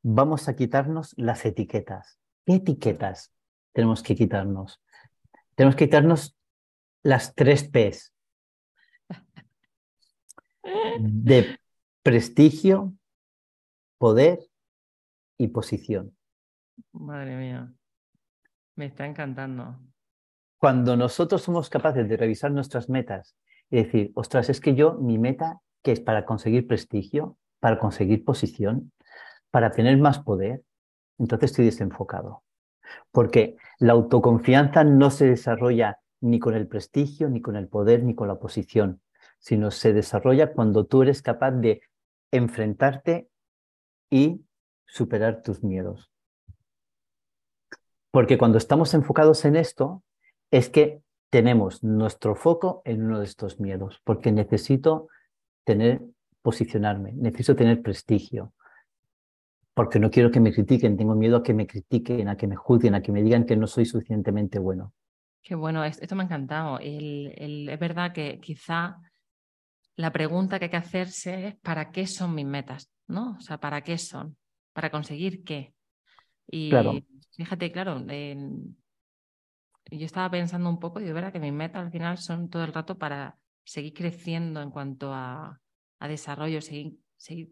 vamos 0.02 0.48
a 0.48 0.56
quitarnos 0.56 1.14
las 1.18 1.46
etiquetas. 1.46 2.20
¿Qué 2.46 2.56
etiquetas 2.56 3.34
tenemos 3.74 4.02
que 4.02 4.16
quitarnos? 4.16 4.82
Tenemos 5.56 5.76
que 5.76 5.86
quitarnos 5.86 6.38
las 7.04 7.36
tres 7.36 7.66
Ps 7.66 8.15
de 11.00 11.60
prestigio, 12.04 12.94
poder 13.98 14.40
y 15.38 15.48
posición. 15.50 16.16
Madre 16.92 17.36
mía, 17.36 17.74
me 18.76 18.86
está 18.86 19.06
encantando. 19.06 19.80
Cuando 20.58 20.96
nosotros 20.96 21.42
somos 21.42 21.70
capaces 21.70 22.08
de 22.10 22.18
revisar 22.18 22.52
nuestras 22.52 22.90
metas 22.90 23.36
y 23.70 23.78
decir, 23.78 24.12
ostras, 24.16 24.50
es 24.50 24.60
que 24.60 24.76
yo, 24.76 24.96
mi 24.96 25.18
meta, 25.18 25.62
que 25.84 25.92
es 25.92 26.00
para 26.00 26.26
conseguir 26.26 26.68
prestigio, 26.68 27.38
para 27.60 27.78
conseguir 27.80 28.24
posición, 28.24 28.92
para 29.52 29.72
tener 29.72 29.98
más 29.98 30.20
poder, 30.20 30.64
entonces 31.18 31.52
estoy 31.52 31.66
desenfocado. 31.66 32.44
Porque 33.12 33.58
la 33.80 33.94
autoconfianza 33.94 34.84
no 34.84 35.12
se 35.12 35.26
desarrolla 35.28 36.00
ni 36.22 36.40
con 36.40 36.56
el 36.56 36.68
prestigio, 36.68 37.30
ni 37.30 37.42
con 37.42 37.56
el 37.56 37.68
poder, 37.68 38.04
ni 38.04 38.16
con 38.16 38.28
la 38.28 38.40
posición, 38.40 39.02
sino 39.40 39.72
se 39.72 39.94
desarrolla 39.94 40.54
cuando 40.54 40.86
tú 40.86 41.04
eres 41.04 41.22
capaz 41.22 41.52
de 41.52 41.82
enfrentarte 42.32 43.30
y 44.10 44.42
superar 44.86 45.42
tus 45.42 45.64
miedos. 45.64 46.12
Porque 48.12 48.38
cuando 48.38 48.58
estamos 48.58 48.94
enfocados 48.94 49.46
en 49.46 49.56
esto, 49.56 50.04
es 50.52 50.70
que 50.70 51.02
tenemos 51.30 51.84
nuestro 51.84 52.36
foco 52.36 52.82
en 52.86 53.04
uno 53.04 53.20
de 53.20 53.26
estos 53.26 53.60
miedos, 53.60 54.02
porque 54.04 54.32
necesito 54.32 55.10
tener, 55.66 56.02
posicionarme, 56.42 57.12
necesito 57.12 57.56
tener 57.56 57.82
prestigio, 57.82 58.54
porque 59.74 60.00
no 60.00 60.10
quiero 60.10 60.32
que 60.32 60.40
me 60.40 60.54
critiquen, 60.54 60.96
tengo 60.96 61.16
miedo 61.16 61.38
a 61.38 61.44
que 61.44 61.54
me 61.54 61.68
critiquen, 61.68 62.30
a 62.30 62.38
que 62.38 62.48
me 62.48 62.56
juzguen, 62.56 62.96
a 62.96 63.02
que 63.02 63.12
me 63.12 63.22
digan 63.22 63.46
que 63.46 63.58
no 63.58 63.68
soy 63.68 63.86
suficientemente 63.86 64.60
bueno. 64.60 64.94
Qué 65.42 65.56
bueno, 65.56 65.84
esto 65.84 66.16
me 66.16 66.24
ha 66.24 66.26
encantado. 66.26 66.80
es 66.80 67.80
verdad 67.80 68.14
que 68.14 68.40
quizá 68.40 68.98
la 69.96 70.12
pregunta 70.12 70.60
que 70.60 70.66
hay 70.66 70.72
que 70.72 70.78
hacerse 70.78 71.48
es 71.48 71.56
¿para 71.56 71.92
qué 71.92 72.08
son 72.08 72.36
mis 72.36 72.46
metas? 72.46 72.92
¿No? 73.08 73.36
O 73.38 73.42
sea, 73.42 73.60
¿para 73.60 73.82
qué 73.82 73.98
son? 73.98 74.38
¿Para 74.74 74.90
conseguir 74.90 75.44
qué? 75.44 75.74
Y 76.48 76.72
fíjate, 77.36 77.72
claro, 77.72 78.04
yo 79.92 80.06
estaba 80.06 80.30
pensando 80.30 80.70
un 80.70 80.80
poco 80.80 81.00
y 81.00 81.06
de 81.06 81.14
verdad 81.14 81.32
que 81.32 81.40
mis 81.40 81.54
metas 81.54 81.86
al 81.86 81.92
final 81.92 82.18
son 82.18 82.50
todo 82.50 82.64
el 82.64 82.74
rato 82.74 82.98
para 82.98 83.38
seguir 83.64 83.94
creciendo 83.94 84.62
en 84.62 84.72
cuanto 84.72 85.14
a, 85.14 85.60
desarrollo, 86.02 86.62
seguir, 86.62 87.00
seguir 87.18 87.50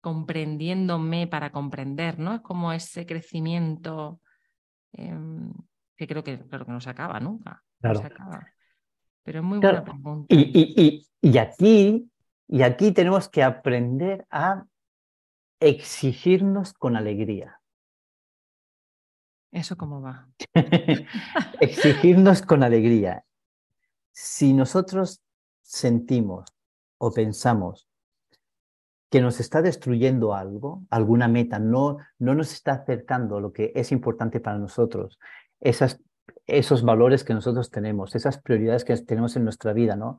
comprendiéndome 0.00 1.26
para 1.26 1.50
comprender, 1.50 2.20
¿no? 2.20 2.36
Es 2.36 2.40
como 2.40 2.72
ese 2.72 3.04
crecimiento 3.04 4.20
em, 4.92 5.52
que 5.96 6.06
creo 6.06 6.22
que, 6.22 6.38
creo 6.38 6.64
que 6.64 6.72
no 6.72 6.80
se 6.80 6.90
acaba 6.90 7.18
nunca. 7.18 7.64
Claro. 7.80 8.00
Pero 9.24 9.38
es 9.38 9.44
muy 9.44 9.58
buena 9.58 9.84
pregunta. 9.84 10.34
Y, 10.34 11.06
y, 11.20 11.38
aquí, 11.38 12.10
y 12.48 12.62
aquí 12.62 12.92
tenemos 12.92 13.28
que 13.28 13.42
aprender 13.42 14.26
a 14.30 14.66
exigirnos 15.60 16.72
con 16.72 16.96
alegría. 16.96 17.60
¿Eso 19.52 19.76
cómo 19.76 20.00
va? 20.00 20.28
exigirnos 21.60 22.42
con 22.42 22.62
alegría. 22.62 23.24
Si 24.10 24.52
nosotros 24.52 25.22
sentimos 25.62 26.46
o 26.98 27.12
pensamos 27.12 27.88
que 29.10 29.20
nos 29.20 29.40
está 29.40 29.60
destruyendo 29.60 30.34
algo, 30.34 30.84
alguna 30.88 31.28
meta, 31.28 31.58
no, 31.58 31.98
no 32.18 32.34
nos 32.34 32.52
está 32.54 32.72
acercando 32.72 33.40
lo 33.40 33.52
que 33.52 33.70
es 33.74 33.92
importante 33.92 34.40
para 34.40 34.58
nosotros, 34.58 35.18
esas, 35.60 36.00
esos 36.46 36.82
valores 36.82 37.24
que 37.24 37.34
nosotros 37.34 37.70
tenemos, 37.70 38.14
esas 38.14 38.40
prioridades 38.40 38.84
que 38.84 38.96
tenemos 38.96 39.36
en 39.36 39.44
nuestra 39.44 39.72
vida, 39.72 39.96
¿no? 39.96 40.18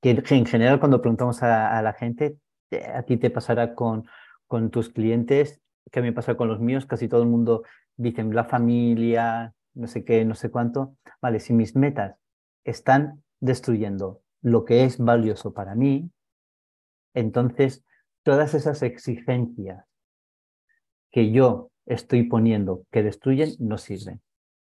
Que 0.00 0.22
en 0.30 0.46
general 0.46 0.80
cuando 0.80 1.00
preguntamos 1.00 1.42
a, 1.42 1.80
la 1.82 1.92
gente, 1.92 2.36
eh, 2.70 2.84
a 2.84 3.02
ti 3.02 3.16
te 3.16 3.30
pasará 3.30 3.74
con, 3.74 4.06
con 4.46 4.70
tus 4.70 4.88
clientes, 4.88 5.60
que 5.90 5.98
a 5.98 6.02
mí 6.02 6.08
me 6.08 6.14
pasa 6.14 6.36
con 6.36 6.48
los 6.48 6.60
míos, 6.60 6.86
casi 6.86 7.08
todo 7.08 7.22
el 7.22 7.28
mundo 7.28 7.62
dice 7.96 8.24
la 8.24 8.44
familia, 8.44 9.54
no 9.74 9.86
sé 9.86 10.04
qué, 10.04 10.24
no 10.24 10.34
sé 10.34 10.50
cuánto. 10.50 10.96
Vale, 11.20 11.40
si 11.40 11.52
mis 11.52 11.76
metas 11.76 12.16
están 12.64 13.22
destruyendo 13.40 14.22
lo 14.42 14.64
que 14.64 14.84
es 14.84 14.98
valioso 14.98 15.52
para 15.52 15.74
mí, 15.74 16.10
entonces 17.14 17.84
todas 18.22 18.54
esas 18.54 18.82
exigencias 18.82 19.84
que 21.10 21.30
yo 21.30 21.70
estoy 21.86 22.24
poniendo 22.24 22.84
que 22.90 23.02
destruyen 23.02 23.50
no 23.58 23.78
sirven. 23.78 24.20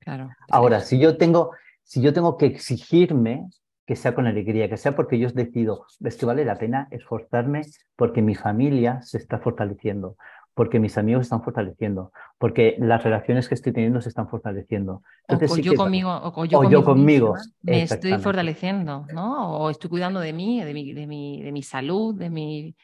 Claro. 0.04 0.30
Ahora, 0.50 0.80
si 0.82 1.00
yo 1.00 1.18
tengo, 1.18 1.52
si 1.84 2.02
yo 2.02 2.14
tengo 2.14 2.38
que 2.38 2.46
exigirme 2.46 3.48
que 3.86 3.96
sea 3.96 4.16
con 4.16 4.28
alegría, 4.28 4.70
que 4.70 4.78
sea 4.78 4.96
porque 4.96 5.20
yo 5.20 5.30
decido, 5.30 5.86
es 6.04 6.16
que 6.16 6.26
vale 6.26 6.46
la 6.46 6.58
pena 6.58 6.88
esforzarme 6.92 7.62
porque 7.96 8.22
mi 8.22 8.36
familia 8.36 9.02
se 9.02 9.18
está 9.18 9.40
fortaleciendo, 9.40 10.16
porque 10.54 10.80
mis 10.80 10.98
amigos 10.98 11.22
se 11.22 11.26
están 11.28 11.44
fortaleciendo, 11.44 12.12
porque 12.38 12.76
las 12.80 13.04
relaciones 13.04 13.50
que 13.50 13.56
estoy 13.56 13.74
teniendo 13.74 14.00
se 14.02 14.10
están 14.10 14.30
fortaleciendo. 14.30 15.04
o, 15.28 15.58
yo 15.58 15.76
conmigo, 15.76 16.10
o, 16.12 16.46
yo, 16.46 16.84
conmigo, 16.84 17.36
me 17.62 17.84
estoy 17.84 18.18
fortaleciendo, 18.20 19.06
¿no? 19.14 19.58
O 19.58 19.70
estoy 19.70 19.90
cuidando 19.90 20.22
de 20.22 20.32
mí, 20.32 20.64
de 20.64 20.74
mi, 20.74 20.94
de 20.94 21.08
mi, 21.08 21.42
de 21.42 21.52
mi 21.52 21.64
salud, 21.64 22.16
de 22.16 22.30
mi... 22.30 22.76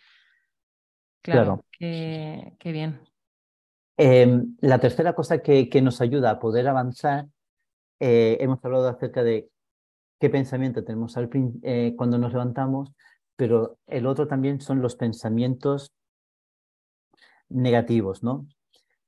Claro, 1.21 1.63
Qué, 1.79 2.57
bien. 2.65 2.99
Em, 4.01 4.55
la 4.61 4.79
tercera 4.79 5.11
cosa 5.11 5.39
que, 5.39 5.67
que, 5.67 5.81
nos 5.81 5.99
ayuda 5.99 6.31
a 6.31 6.39
poder 6.39 6.69
avanzar, 6.69 7.27
eh, 7.99 8.37
hemos 8.39 8.63
hablado 8.63 8.87
acerca 8.87 9.23
de 9.23 9.49
qué 10.21 10.29
pensamiento 10.29 10.85
tenemos 10.85 11.17
al, 11.17 11.29
eh, 11.63 11.95
cuando 11.97 12.17
nos 12.17 12.31
levantamos, 12.31 12.93
pero 13.35 13.77
el 13.87 14.05
otro 14.05 14.25
también 14.25 14.61
son 14.61 14.81
los 14.81 14.95
pensamientos 14.95 15.91
negativos, 17.49 18.23
¿no? 18.23 18.47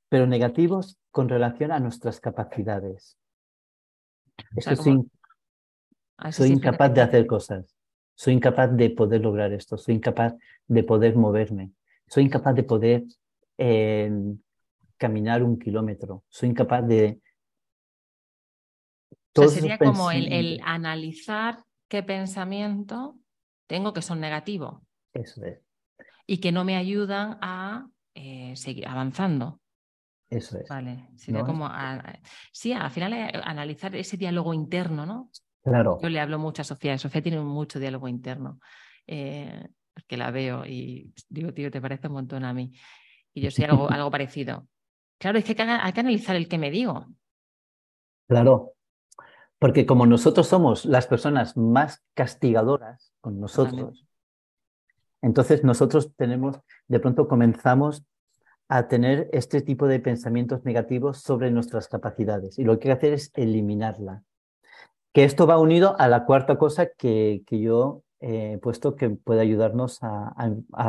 Pero 0.10 0.28
negativos 0.28 0.98
con 1.10 1.30
relación 1.30 1.72
a 1.72 1.80
nuestras 1.80 2.20
capacidades. 2.20 3.18
soy, 4.60 6.50
incapaz 6.52 6.94
de 6.94 7.02
hacer 7.02 7.28
cosas, 7.28 7.78
soy 8.14 8.34
incapaz 8.34 8.76
de 8.76 8.90
poder 8.90 9.22
lograr 9.22 9.54
esto, 9.54 9.78
soy 9.78 9.96
incapaz 9.96 10.34
de 10.68 10.84
poder 10.84 11.16
moverme, 11.16 11.72
soy 12.10 12.26
incapaz 12.26 12.56
de 12.56 12.64
poder 12.64 13.04
em, 13.58 14.38
caminar 15.02 15.42
un 15.42 15.58
kilómetro, 15.58 16.24
soy 16.30 16.50
incapaz 16.50 16.88
de... 16.88 17.20
sería 19.50 19.80
como 19.80 20.12
el, 20.12 20.62
analizar 20.64 21.58
qué 21.88 22.04
pensamiento 22.04 23.18
tengo 23.66 23.94
que 23.94 24.04
son 24.04 24.20
negativos. 24.20 24.80
Eso 25.12 25.44
es. 25.44 25.60
Y 26.28 26.38
que 26.38 26.52
no 26.52 26.64
me 26.64 26.78
ayudan 26.78 27.40
a 27.42 27.88
eh, 28.14 28.54
seguir 28.56 28.88
avanzando. 28.88 29.60
Eso 30.30 30.60
es. 30.60 30.70
Vale, 30.70 31.10
sería 31.16 31.44
como. 31.44 31.68
sí, 32.52 32.72
al 32.72 32.92
final 32.92 33.14
eh, 33.14 33.32
analizar 33.44 33.96
ese 33.96 34.18
diálogo 34.18 34.54
interno, 34.54 35.08
¿no? 35.08 35.32
Claro. 35.64 35.98
Yo 36.00 36.10
le 36.10 36.20
hablo 36.20 36.38
mucho 36.38 36.62
a 36.62 36.66
Sofía. 36.66 36.98
Sofía 37.00 37.24
tiene 37.24 37.40
mucho 37.40 37.80
diálogo 37.80 38.08
interno. 38.08 38.60
Eh, 39.08 39.68
porque 39.94 40.16
la 40.16 40.30
veo 40.30 40.64
y 40.64 41.12
digo, 41.28 41.54
tío, 41.54 41.72
te 41.72 41.82
parece 41.82 42.08
un 42.08 42.14
montón 42.14 42.46
a 42.46 42.54
mí. 42.54 42.72
Y 43.34 43.42
yo 43.42 43.50
soy 43.50 43.66
algo, 43.66 43.90
algo 43.92 44.12
parecido. 44.12 44.68
Claro, 45.22 45.38
es 45.38 45.46
que 45.46 45.56
hay, 45.62 45.94
que 45.94 46.00
analizar 46.00 46.36
el 46.36 46.48
que 46.48 46.58
me 46.58 46.72
digo. 46.72 47.06
Claro. 48.28 48.74
Porque 49.60 49.86
como 49.86 50.08
nosotros 50.08 50.48
somos 50.48 50.84
las 50.86 51.06
personas 51.06 51.56
más 51.56 52.04
castigadoras 52.16 53.14
con 53.22 53.40
nosotros, 53.40 54.08
entonces 55.22 55.64
nosotros 55.64 56.16
tenemos, 56.16 56.60
de 56.88 57.00
pronto 57.00 57.28
comenzamos 57.28 58.04
a 58.68 58.88
tener 58.88 59.30
este 59.32 59.62
tipo 59.62 59.86
de 59.86 60.00
pensamientos 60.00 60.66
negativos 60.66 61.20
sobre 61.20 61.52
nuestras 61.52 61.88
capacidades 61.88 62.58
y 62.58 62.64
lo 62.64 62.80
que 62.80 62.90
hay 62.90 62.96
que 62.96 62.98
hacer 62.98 63.14
es 63.14 63.32
eliminarla. 63.36 64.24
Que 65.14 65.24
esto 65.24 65.46
va 65.46 65.60
unido 65.60 65.96
a 66.00 66.08
la 66.08 66.26
cuarta 66.26 66.58
cosa 66.58 66.88
que, 66.88 67.44
que 67.46 67.60
yo 67.60 68.02
he 68.22 68.58
puesto 68.58 68.96
que 68.96 69.12
puede 69.12 69.42
ayudarnos 69.42 70.00
a, 70.02 70.34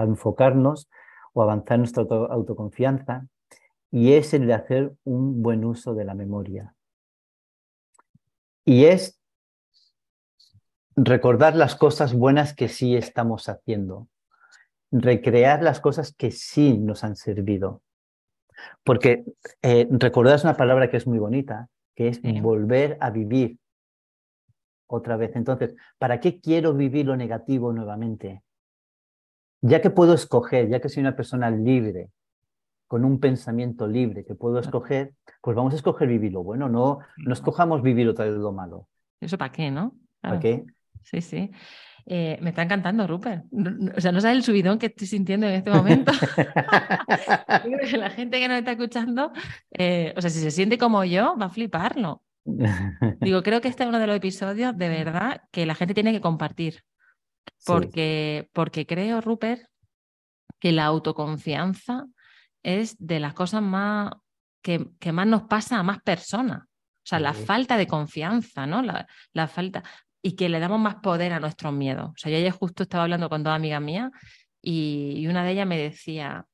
enfocarnos 0.05 0.89
o 1.35 1.43
avanzar 1.43 1.79
nuestra 1.79 2.05
autoconfianza 2.31 3.27
y 3.93 4.15
es 4.15 4.35
el 4.35 4.49
de 4.49 4.55
hacer 4.55 4.93
un 5.05 5.41
buen 5.43 5.65
uso 5.65 5.95
de 5.95 6.05
la 6.05 6.15
memoria. 6.15 6.75
Y 8.65 8.87
es 8.87 9.21
recordar 10.97 11.55
las 11.55 11.77
cosas 11.77 12.15
buenas 12.15 12.55
que 12.55 12.69
sí 12.69 12.97
estamos 12.97 13.49
haciendo 13.49 14.09
recrear 14.93 15.63
las 15.63 15.81
cosas 15.81 16.13
que 16.13 16.31
sí 16.31 16.79
nos 16.79 17.03
han 17.03 17.17
servido. 17.17 17.83
Porque 18.85 19.25
eh, 19.63 19.89
recordar 19.91 20.37
es 20.37 20.45
una 20.45 20.57
palabra 20.57 20.91
que 20.91 20.99
es 20.99 21.07
muy 21.07 21.19
bonita, 21.19 21.69
que 21.97 22.09
es 22.09 22.21
volver 22.43 22.99
a 23.01 23.11
vivir 23.11 23.59
otra 24.87 25.17
vez. 25.17 25.35
Entonces, 25.35 25.75
¿para 25.99 26.21
qué 26.21 26.41
quiero 26.41 26.75
vivir 26.75 27.07
lo 27.07 27.17
negativo 27.17 27.73
nuevamente? 27.73 28.43
Ya 29.63 29.81
que 29.81 29.91
puedo 29.91 30.13
escoger, 30.13 30.69
ya 30.69 30.81
que 30.81 30.89
soy 30.89 31.01
una 31.01 31.17
persona 31.17 31.51
libre, 31.51 32.11
con 32.93 33.07
un 33.07 33.21
pensamiento 33.21 33.87
libre 33.87 34.23
que 34.23 34.35
puedo 34.35 34.59
escoger, 34.59 35.15
pues 35.41 35.57
vamos 35.57 35.73
a 35.73 35.77
escoger 35.77 36.07
vivir 36.07 36.31
lo 36.31 36.43
bueno, 36.43 36.69
no, 36.69 36.99
no 37.17 37.33
escojamos 37.33 37.81
vivir 37.81 38.07
otra 38.07 38.27
vez 38.27 38.35
lo 38.35 38.53
malo. 38.53 38.87
¿Eso 39.19 39.39
para 39.39 39.51
qué, 39.51 39.71
no? 39.71 39.95
¿Para 40.21 40.39
qué? 40.39 40.67
Sí, 41.03 41.23
sí. 41.23 41.51
Eh, 42.05 42.39
me 42.43 42.51
está 42.51 42.61
encantando, 42.61 43.07
Rupert. 43.07 43.47
o 43.97 43.99
sea, 43.99 44.13
no 44.13 44.21
sabes 44.21 44.37
el 44.37 44.43
subidón 44.43 44.79
que 44.79 44.89
estoy 44.89 45.07
sintiendo 45.07 45.47
en 45.47 45.55
este 45.55 45.71
momento. 45.71 46.13
la 47.97 48.11
gente 48.11 48.39
que 48.39 48.49
nos 48.49 48.59
está 48.59 48.73
escuchando, 48.73 49.33
eh, 49.71 50.13
o 50.15 50.21
sea, 50.21 50.29
si 50.29 50.41
se 50.41 50.51
siente 50.51 50.77
como 50.77 51.03
yo, 51.03 51.35
va 51.41 51.47
a 51.47 51.49
fliparlo. 51.49 52.23
Digo, 53.23 53.43
creo 53.43 53.63
que 53.63 53.69
este 53.69 53.85
es 53.85 53.89
uno 53.89 54.01
de 54.01 54.07
los 54.07 54.17
episodios 54.17 54.77
de 54.77 54.91
verdad 54.91 55.41
que 55.51 55.65
la 55.65 55.75
gente 55.75 55.95
tiene 55.95 56.13
que 56.13 56.21
compartir. 56.21 56.83
Porque, 57.65 58.51
porque 58.53 58.85
creo, 58.85 59.23
Rupert, 59.23 59.63
que 60.59 60.73
la 60.73 60.85
autoconfianza 60.85 62.05
es 62.63 62.97
de 62.99 63.21
las 63.21 63.35
cosas 63.35 63.63
más 63.63 64.13
que, 64.63 64.91
que 64.99 65.13
más 65.13 65.27
nos 65.27 65.43
pasa 65.43 65.79
a 65.79 65.83
más 65.83 66.01
personas. 66.03 66.63
O 66.63 67.05
sea, 67.05 67.19
la 67.19 67.35
falta 67.35 67.77
de 67.77 67.87
confianza, 67.87 68.67
¿no? 68.67 68.81
La, 68.81 69.09
la, 69.33 69.49
falta. 69.49 69.83
Y 70.23 70.37
que 70.37 70.49
le 70.49 70.61
damos 70.61 70.79
más 70.79 70.97
poder 70.97 71.33
a 71.33 71.41
nuestros 71.41 71.73
miedos. 71.73 72.11
O 72.11 72.15
sea, 72.17 72.31
yo 72.31 72.39
ayer 72.39 72.53
justo 72.53 72.85
estaba 72.85 73.05
hablando 73.05 73.29
con 73.29 73.43
dos 73.43 73.53
amigas 73.53 73.83
mías 73.83 74.11
y, 74.63 75.27
una 75.27 75.45
de 75.45 75.51
ellas 75.51 75.67
me 75.67 75.77
decía, 75.77 76.47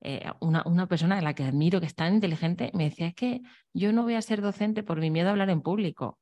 eh, 0.00 0.30
una, 0.40 0.62
una, 0.64 0.86
persona 0.86 1.18
a 1.18 1.22
la 1.22 1.34
que 1.34 1.42
admiro, 1.42 1.80
que 1.80 1.86
es 1.86 1.94
tan 1.96 2.14
inteligente, 2.14 2.70
me 2.74 2.84
decía, 2.84 3.08
es 3.08 3.14
que 3.14 3.42
yo 3.74 3.92
no 3.92 4.04
voy 4.04 4.14
a 4.14 4.22
ser 4.22 4.40
docente 4.40 4.84
por 4.84 5.00
mi 5.00 5.10
miedo 5.10 5.28
a 5.28 5.32
hablar 5.32 5.50
en 5.50 5.62
público. 5.62 6.20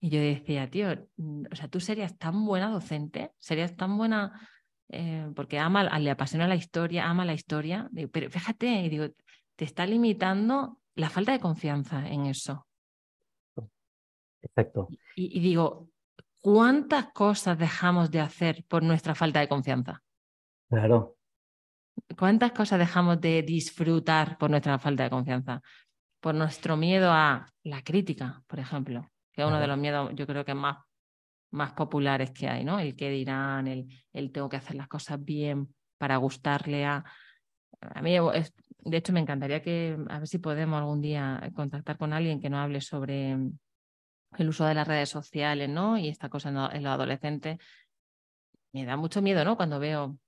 Y 0.00 0.10
yo 0.10 0.20
decía, 0.20 0.70
tío, 0.70 1.08
o 1.50 1.56
sea, 1.56 1.68
tú 1.68 1.80
serías 1.80 2.16
tan 2.16 2.46
buena 2.46 2.70
docente, 2.70 3.32
serías 3.38 3.76
tan 3.76 3.98
buena, 3.98 4.48
eh, 4.92 5.30
porque 5.34 5.58
ama, 5.58 5.98
le 5.98 6.10
apasiona 6.10 6.48
la 6.48 6.56
historia, 6.56 7.08
ama 7.08 7.24
la 7.24 7.32
historia, 7.32 7.88
pero 8.12 8.30
fíjate, 8.30 8.88
digo, 8.88 9.06
te 9.56 9.64
está 9.64 9.86
limitando 9.86 10.80
la 10.96 11.08
falta 11.08 11.32
de 11.32 11.40
confianza 11.40 12.08
en 12.08 12.26
eso. 12.26 12.66
Exacto. 14.42 14.88
Y, 15.14 15.38
y 15.38 15.40
digo, 15.40 15.88
¿cuántas 16.40 17.12
cosas 17.12 17.58
dejamos 17.58 18.10
de 18.10 18.20
hacer 18.20 18.64
por 18.66 18.82
nuestra 18.82 19.14
falta 19.14 19.40
de 19.40 19.48
confianza? 19.48 20.02
Claro. 20.68 21.16
¿Cuántas 22.18 22.52
cosas 22.52 22.78
dejamos 22.78 23.20
de 23.20 23.42
disfrutar 23.42 24.38
por 24.38 24.50
nuestra 24.50 24.78
falta 24.78 25.04
de 25.04 25.10
confianza? 25.10 25.62
Por 26.20 26.34
nuestro 26.34 26.76
miedo 26.76 27.10
a 27.12 27.46
la 27.62 27.82
crítica, 27.82 28.42
por 28.46 28.58
ejemplo, 28.58 29.08
que 29.32 29.42
es 29.42 29.48
uno 29.48 29.60
de 29.60 29.66
los 29.66 29.78
miedos, 29.78 30.10
yo 30.14 30.26
creo 30.26 30.44
que 30.44 30.54
más, 30.54 30.78
más 31.50 31.72
populares 31.72 32.30
que 32.30 32.48
hay, 32.48 32.64
¿no? 32.64 32.78
El 32.78 32.96
que 32.96 33.10
dirán, 33.10 33.66
el, 33.66 33.86
el 34.12 34.32
tengo 34.32 34.48
que 34.48 34.56
hacer 34.56 34.76
las 34.76 34.88
cosas 34.88 35.22
bien 35.22 35.74
para 35.98 36.16
gustarle 36.16 36.84
a. 36.84 37.04
A 37.80 38.02
mí, 38.02 38.12
de 38.12 38.96
hecho, 38.96 39.12
me 39.12 39.20
encantaría 39.20 39.62
que, 39.62 39.96
a 40.08 40.18
ver 40.18 40.28
si 40.28 40.38
podemos 40.38 40.78
algún 40.78 41.00
día 41.00 41.50
contactar 41.54 41.96
con 41.98 42.12
alguien 42.12 42.40
que 42.40 42.50
nos 42.50 42.60
hable 42.60 42.80
sobre 42.80 43.36
el 44.38 44.48
uso 44.48 44.64
de 44.64 44.74
las 44.74 44.86
redes 44.86 45.08
sociales, 45.08 45.68
¿no? 45.68 45.98
Y 45.98 46.08
esta 46.08 46.28
cosa 46.28 46.48
en, 46.48 46.82
los 46.82 46.92
adolescentes. 46.92 47.58
Me 48.72 48.84
da 48.84 48.96
mucho 48.96 49.20
miedo, 49.22 49.44
¿no? 49.44 49.56
Cuando 49.56 49.78
veo 49.78 50.18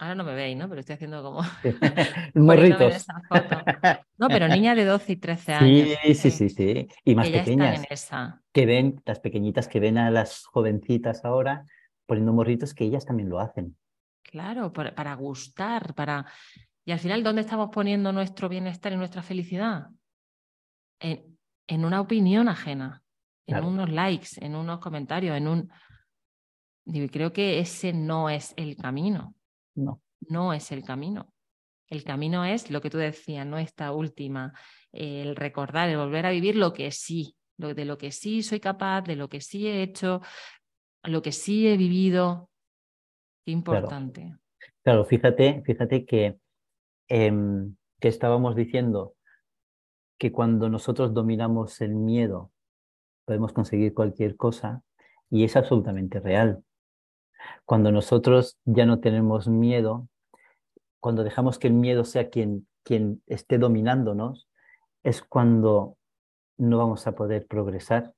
Ahora 0.00 0.14
no 0.14 0.24
me 0.24 0.34
veis, 0.34 0.56
¿no? 0.56 0.66
Pero 0.66 0.80
estoy 0.80 0.94
haciendo 0.94 1.22
como. 1.22 1.42
Morritos. 2.34 3.06
No, 4.16 4.28
pero 4.28 4.48
niñas 4.48 4.74
de 4.74 4.86
12 4.86 5.12
y 5.12 5.16
13 5.16 5.52
años. 5.52 5.88
Sí, 6.02 6.14
sí, 6.14 6.30
sí, 6.30 6.48
sí. 6.48 6.88
Y 7.04 7.14
más 7.14 7.28
pequeñas. 7.28 7.86
Que 8.50 8.64
ven, 8.64 9.02
las 9.04 9.20
pequeñitas 9.20 9.68
que 9.68 9.78
ven 9.78 9.98
a 9.98 10.10
las 10.10 10.46
jovencitas 10.46 11.22
ahora 11.26 11.66
poniendo 12.06 12.32
morritos, 12.32 12.72
que 12.72 12.84
ellas 12.84 13.04
también 13.04 13.28
lo 13.28 13.40
hacen. 13.40 13.76
Claro, 14.22 14.72
para, 14.72 15.14
gustar, 15.16 15.94
para. 15.94 16.24
Y 16.86 16.92
al 16.92 16.98
final, 16.98 17.22
¿dónde 17.22 17.42
estamos 17.42 17.68
poniendo 17.70 18.10
nuestro 18.10 18.48
bienestar 18.48 18.92
y 18.92 18.96
nuestra 18.96 19.22
felicidad? 19.22 19.88
En, 20.98 21.38
en 21.66 21.84
una 21.84 22.00
opinión 22.00 22.48
ajena, 22.48 23.02
en 23.46 23.62
unos 23.62 23.90
likes, 23.90 24.28
en 24.40 24.56
unos 24.56 24.78
comentarios, 24.80 25.36
en 25.36 25.46
un. 25.46 25.70
Creo 27.10 27.34
que 27.34 27.58
ese 27.58 27.92
no 27.92 28.30
es 28.30 28.54
el 28.56 28.76
camino. 28.76 29.34
No. 29.74 30.00
No 30.28 30.52
es 30.52 30.72
el 30.72 30.84
camino. 30.84 31.32
El 31.88 32.04
camino 32.04 32.44
es 32.44 32.70
lo 32.70 32.80
que 32.80 32.90
tú 32.90 32.98
decías, 32.98 33.46
no 33.46 33.58
esta 33.58 33.92
última, 33.92 34.54
el 34.92 35.34
recordar, 35.34 35.88
el 35.88 35.96
volver 35.96 36.26
a 36.26 36.30
vivir 36.30 36.54
lo 36.56 36.72
que 36.72 36.92
sí, 36.92 37.34
de 37.56 37.84
lo 37.84 37.98
que 37.98 38.12
sí 38.12 38.42
soy 38.42 38.60
capaz, 38.60 39.02
de 39.02 39.16
lo 39.16 39.28
que 39.28 39.40
sí 39.40 39.66
he 39.66 39.82
hecho, 39.82 40.20
lo 41.02 41.20
que 41.20 41.32
sí 41.32 41.66
he 41.66 41.76
vivido. 41.76 42.48
Qué 43.44 43.52
importante. 43.52 44.36
Claro, 44.82 45.04
fíjate, 45.04 45.62
fíjate 45.64 46.04
que, 46.04 46.38
em, 47.08 47.74
que 47.98 48.08
estábamos 48.08 48.54
diciendo 48.54 49.14
que 50.18 50.32
cuando 50.32 50.68
nosotros 50.68 51.12
dominamos 51.12 51.80
el 51.80 51.94
miedo 51.94 52.52
podemos 53.24 53.52
conseguir 53.52 53.94
cualquier 53.94 54.36
cosa 54.36 54.82
y 55.30 55.44
es 55.44 55.56
absolutamente 55.56 56.20
real. 56.20 56.62
Cuando 57.64 57.92
nosotros 57.92 58.58
ya 58.64 58.86
no 58.86 59.00
tenemos 59.00 59.48
miedo, 59.48 60.08
cuando 61.00 61.24
dejamos 61.24 61.58
que 61.58 61.68
el 61.68 61.74
miedo 61.74 62.04
sea 62.04 62.30
quien, 62.30 62.66
quien 62.82 63.22
esté 63.26 63.58
dominándonos, 63.58 64.48
es 65.02 65.22
cuando 65.22 65.96
no 66.58 66.78
vamos 66.78 67.06
a 67.06 67.12
poder 67.12 67.46
progresar 67.46 68.12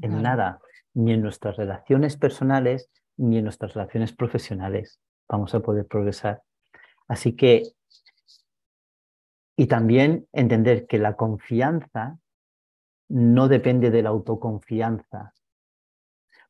en 0.00 0.22
nada, 0.22 0.60
ni 0.94 1.12
en 1.12 1.22
nuestras 1.22 1.56
relaciones 1.56 2.16
personales, 2.16 2.90
ni 3.16 3.38
en 3.38 3.44
nuestras 3.44 3.74
relaciones 3.74 4.12
profesionales 4.12 5.00
vamos 5.28 5.54
a 5.54 5.60
poder 5.60 5.86
progresar. 5.86 6.42
Así 7.08 7.36
que, 7.36 7.62
y 9.56 9.66
también 9.66 10.26
entender 10.32 10.86
que 10.86 10.98
la 10.98 11.16
confianza 11.16 12.18
no 13.08 13.48
depende 13.48 13.90
de 13.90 14.02
la 14.02 14.10
autoconfianza, 14.10 15.32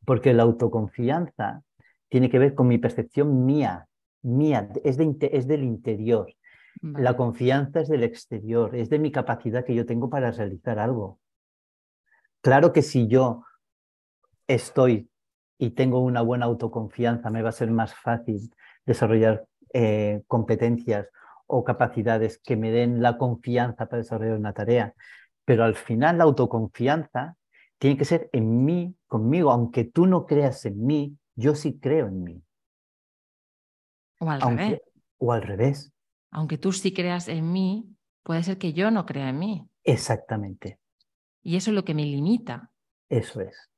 porque 0.04 0.32
la 0.32 0.44
autoconfianza 0.44 1.62
tiene 2.08 2.30
que 2.30 2.38
ver 2.38 2.54
con 2.54 2.68
mi 2.68 2.78
percepción 2.78 3.44
mía, 3.44 3.86
mía, 4.22 4.68
es, 4.84 4.98
es 4.98 5.46
del 5.46 5.64
interior. 5.64 6.32
La 6.80 7.16
confianza 7.16 7.80
es 7.80 7.88
del 7.88 8.02
exterior, 8.02 8.74
es 8.74 8.90
de 8.90 8.98
mi 8.98 9.12
capacidad 9.12 9.64
que 9.64 9.74
yo 9.74 9.86
tengo 9.86 10.10
para 10.10 10.32
realizar 10.32 10.78
algo. 10.78 11.18
Claro 12.40 12.72
que 12.72 12.82
si 12.82 13.06
yo 13.06 13.44
estoy 14.46 15.08
y 15.58 15.70
tengo 15.70 16.00
una 16.00 16.20
buena 16.20 16.46
autoconfianza, 16.46 17.30
me 17.30 17.42
va 17.42 17.50
a 17.50 17.52
ser 17.52 17.70
más 17.70 17.94
fácil 17.94 18.50
desarrollar 18.84 19.46
eh, 19.72 20.22
competencias 20.26 21.08
o 21.46 21.64
capacidades 21.64 22.38
que 22.38 22.56
me 22.56 22.70
den 22.70 23.02
la 23.02 23.18
confianza 23.18 23.86
para 23.86 24.02
desarrollar 24.02 24.36
una 24.38 24.52
tarea. 24.52 24.94
Pero 25.44 25.64
al 25.64 25.74
final 25.74 26.18
la 26.18 26.24
autoconfianza 26.24 27.36
tiene 27.78 27.96
que 27.96 28.04
ser 28.04 28.28
en 28.32 28.64
mí, 28.64 28.94
conmigo, 29.06 29.50
aunque 29.50 29.84
tú 29.84 30.06
no 30.06 30.26
creas 30.26 30.64
en 30.64 30.84
mí, 30.84 31.16
yo 31.36 31.54
sí 31.54 31.78
creo 31.78 32.06
en 32.06 32.22
mí. 32.22 32.42
O 34.20 34.30
al 34.30 34.40
revés. 34.40 34.80
O 35.18 35.32
al 35.32 35.42
revés. 35.42 35.92
Aunque 36.30 36.58
tú 36.58 36.72
sí 36.72 36.92
creas 36.92 37.28
en 37.28 37.52
mí, 37.52 37.94
puede 38.22 38.42
ser 38.42 38.58
que 38.58 38.72
yo 38.72 38.90
no 38.90 39.06
crea 39.06 39.28
en 39.28 39.38
mí. 39.38 39.68
Exactamente. 39.84 40.78
Y 41.42 41.56
eso 41.56 41.70
es 41.70 41.74
lo 41.74 41.84
que 41.84 41.94
me 41.94 42.04
limita. 42.04 42.70
Eso 43.08 43.40
es. 43.40 43.70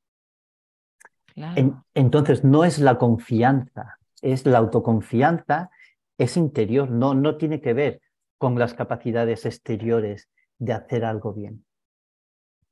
entonces, 1.95 2.45
no 2.45 2.65
es 2.65 2.79
la 2.79 2.97
confianza, 2.97 3.99
es 4.23 4.47
la 4.47 4.59
autoconfianza, 4.59 5.71
es 6.17 6.37
interior, 6.37 6.91
no, 6.91 7.15
no 7.15 7.37
tiene 7.37 7.61
que 7.61 7.75
ver 7.75 8.01
con 8.39 8.59
las 8.59 8.73
capacidades 8.73 9.45
exteriores 9.45 10.31
de 10.59 10.73
hacer 10.73 11.05
algo 11.05 11.35
bien. 11.35 11.65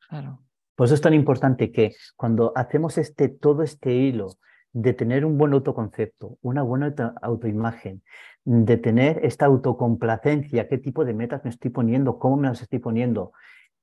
Claro. 0.09 0.41
Por 0.75 0.87
eso 0.87 0.95
es 0.95 1.01
tan 1.01 1.15
importante 1.15 1.71
que 1.71 1.95
cuando 2.17 2.53
hacemos 2.57 2.99
este, 2.99 3.29
todo 3.29 3.63
este 3.63 3.93
hilo 3.93 4.39
de 4.75 4.93
tener 4.93 5.25
un 5.25 5.39
buen 5.39 5.53
autoconcepto, 5.53 6.37
una 6.43 6.63
buena 6.63 6.93
autoimagen, 7.23 8.03
de 8.45 8.77
tener 8.77 9.25
esta 9.25 9.47
autocomplacencia, 9.47 10.69
qué 10.69 10.79
tipo 10.79 11.05
de 11.05 11.15
metas 11.15 11.45
me 11.45 11.51
estoy 11.51 11.71
poniendo, 11.71 12.19
cómo 12.19 12.37
me 12.37 12.49
las 12.49 12.61
estoy 12.61 12.81
poniendo, 12.81 13.33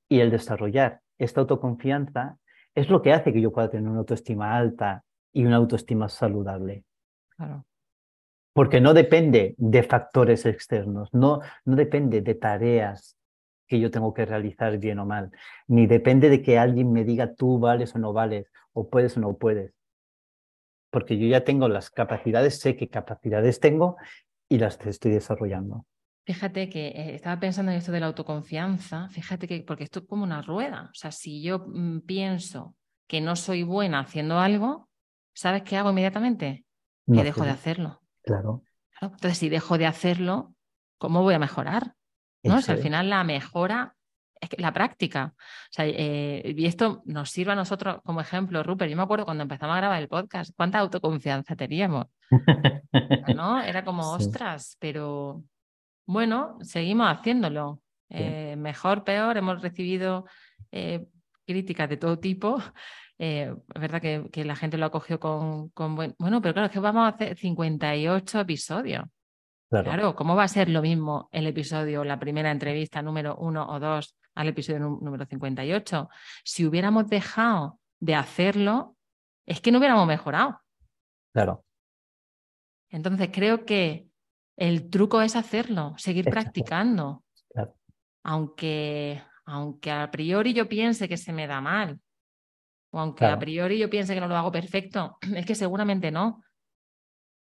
y 0.10 0.20
el 0.20 0.30
desarrollar 0.30 1.00
esta 1.18 1.42
autoconfianza 1.42 2.38
es 2.76 2.90
lo 2.90 3.02
que 3.02 3.14
hace 3.14 3.32
que 3.32 3.40
yo 3.40 3.54
pueda 3.54 3.70
tener 3.70 3.90
una 3.90 4.00
autoestima 4.00 4.56
alta 4.56 5.04
y 5.32 5.46
una 5.46 5.56
autoestima 5.56 6.10
saludable. 6.10 6.84
Claro. 7.38 7.66
Porque 8.54 8.82
no 8.82 8.94
depende 8.94 9.56
de 9.58 9.84
factores 9.84 10.46
externos, 10.46 11.14
no, 11.14 11.40
no 11.64 11.76
depende 11.78 12.22
de 12.22 12.36
tareas 12.36 13.18
que 13.66 13.80
yo 13.80 13.90
tengo 13.90 14.14
que 14.14 14.26
realizar 14.26 14.78
bien 14.78 15.00
o 15.00 15.06
mal, 15.06 15.32
ni 15.68 15.88
depende 15.88 16.28
de 16.28 16.42
que 16.42 16.60
alguien 16.60 16.92
me 16.92 17.06
diga 17.06 17.34
tú 17.34 17.60
vales 17.60 17.96
o 17.96 18.00
no 18.00 18.12
vales, 18.12 18.52
o 18.74 18.90
puedes 18.90 19.16
o 19.16 19.22
no 19.22 19.38
puedes 19.38 19.74
porque 20.92 21.18
yo 21.18 21.28
ya 21.28 21.44
tengo 21.44 21.68
las 21.68 21.90
capacidades, 21.90 22.60
sé 22.60 22.76
qué 22.76 22.90
capacidades 22.90 23.60
tengo 23.60 23.98
y 24.48 24.60
las 24.60 24.80
estoy 24.86 25.12
desarrollando. 25.12 25.86
Fíjate 26.26 26.70
que 26.70 26.90
eh, 26.90 27.16
estaba 27.16 27.40
pensando 27.40 27.72
en 27.72 27.80
esto 27.80 27.92
de 27.92 28.00
la 28.00 28.06
autoconfianza, 28.08 29.08
fíjate 29.10 29.48
que, 29.48 29.62
porque 29.62 29.86
esto 29.86 30.00
es 30.00 30.06
como 30.06 30.24
una 30.24 30.42
rueda, 30.42 30.90
o 30.92 30.94
sea, 30.94 31.12
si 31.12 31.42
yo 31.42 31.66
mm, 31.68 32.02
pienso 32.02 32.76
que 33.08 33.22
no 33.22 33.36
soy 33.36 33.64
buena 33.64 34.02
haciendo 34.02 34.38
algo, 34.38 34.90
¿sabes 35.34 35.64
qué 35.64 35.78
hago 35.78 35.90
inmediatamente? 35.90 36.66
Que 37.08 37.24
dejo 37.24 37.44
de 37.44 37.50
hacerlo. 37.50 38.02
Claro. 38.22 38.64
Entonces, 39.02 39.38
si 39.38 39.50
dejo 39.50 39.78
de 39.78 39.88
hacerlo, 39.88 40.54
¿cómo 40.98 41.24
voy 41.24 41.34
a 41.34 41.40
mejorar? 41.40 41.96
¿No? 42.44 42.56
al 42.56 42.78
final 42.78 43.10
la 43.10 43.24
mejora 43.24 43.96
es 44.42 44.50
que 44.50 44.62
la 44.62 44.74
práctica. 44.74 45.34
O 45.36 45.70
sea, 45.70 45.86
eh, 45.88 46.54
y 46.58 46.66
esto 46.66 47.04
nos 47.06 47.30
sirve 47.30 47.52
a 47.52 47.56
nosotros 47.56 48.02
como 48.04 48.20
ejemplo, 48.22 48.64
Rupert. 48.64 48.90
Yo 48.90 48.98
me 48.98 49.04
acuerdo 49.04 49.24
cuando 49.24 49.44
empezamos 49.44 49.76
a 49.76 49.78
grabar 49.78 50.02
el 50.02 50.08
podcast, 50.10 50.52
cuánta 50.58 50.80
autoconfianza 50.80 51.56
teníamos. 51.56 52.08
¿No? 53.36 53.62
Era 53.62 53.86
como, 53.86 54.12
ostras, 54.12 54.78
pero 54.80 55.44
bueno, 56.08 56.58
seguimos 56.62 57.08
haciéndolo. 57.08 57.82
Eh, 58.10 58.56
mejor, 58.58 59.06
peor, 59.06 59.38
hemos 59.38 59.62
recibido 59.62 60.26
eh, 60.72 61.06
críticas 61.46 61.88
de 61.88 61.98
todo 61.98 62.20
tipo. 62.20 62.62
es 63.18 63.54
verdad 63.80 64.02
que, 64.02 64.28
que, 64.32 64.44
la 64.44 64.56
gente 64.56 64.78
lo 64.80 64.88
ha 64.88 64.92
cogido 64.92 65.20
con, 65.20 65.70
con 65.70 65.96
buen... 65.96 66.16
Bueno, 66.18 66.42
pero 66.42 66.56
claro, 66.56 66.66
es 66.66 66.74
que 66.74 66.80
vamos 66.80 67.04
a 67.04 67.16
hacer 67.16 67.38
58 67.38 68.40
episodios. 68.40 69.06
Claro. 69.70 70.16
¿cómo 70.16 70.36
va 70.36 70.44
a 70.44 70.50
ser 70.50 70.68
lo 70.68 70.82
mismo 70.82 71.30
el 71.32 71.48
episodio, 71.48 72.04
la 72.04 72.20
primera 72.20 72.52
entrevista 72.52 73.02
número 73.02 73.38
uno 73.38 73.66
o 73.70 73.80
dos 73.80 74.18
al 74.36 74.48
episodio 74.48 74.80
número 74.80 75.26
58? 75.26 76.10
Si 76.44 76.66
hubiéramos 76.66 77.08
dejado 77.08 77.80
de 78.00 78.16
hacerlo, 78.16 78.96
es 79.46 79.62
que 79.62 79.72
no 79.72 79.80
hubiéramos 79.80 80.08
mejorado. 80.08 80.62
Claro. 81.34 81.64
Entonces 82.90 83.30
creo 83.32 83.66
que 83.66 84.08
el 84.58 84.90
truco 84.90 85.22
es 85.22 85.36
hacerlo, 85.36 85.94
seguir 85.98 86.26
practicando. 86.26 87.24
Aunque, 88.24 89.22
aunque 89.46 89.92
a 89.92 90.12
priori 90.12 90.54
yo 90.54 90.70
piense 90.70 91.10
que 91.10 91.18
se 91.18 91.34
me 91.34 91.48
da 91.48 91.62
mal, 91.62 92.00
o 92.92 93.00
aunque 93.00 93.26
a 93.26 93.40
priori 93.40 93.80
yo 93.80 93.90
piense 93.90 94.14
que 94.14 94.20
no 94.20 94.28
lo 94.28 94.36
hago 94.36 94.52
perfecto, 94.52 95.18
es 95.36 95.46
que 95.46 95.56
seguramente 95.56 96.12
no. 96.12 96.44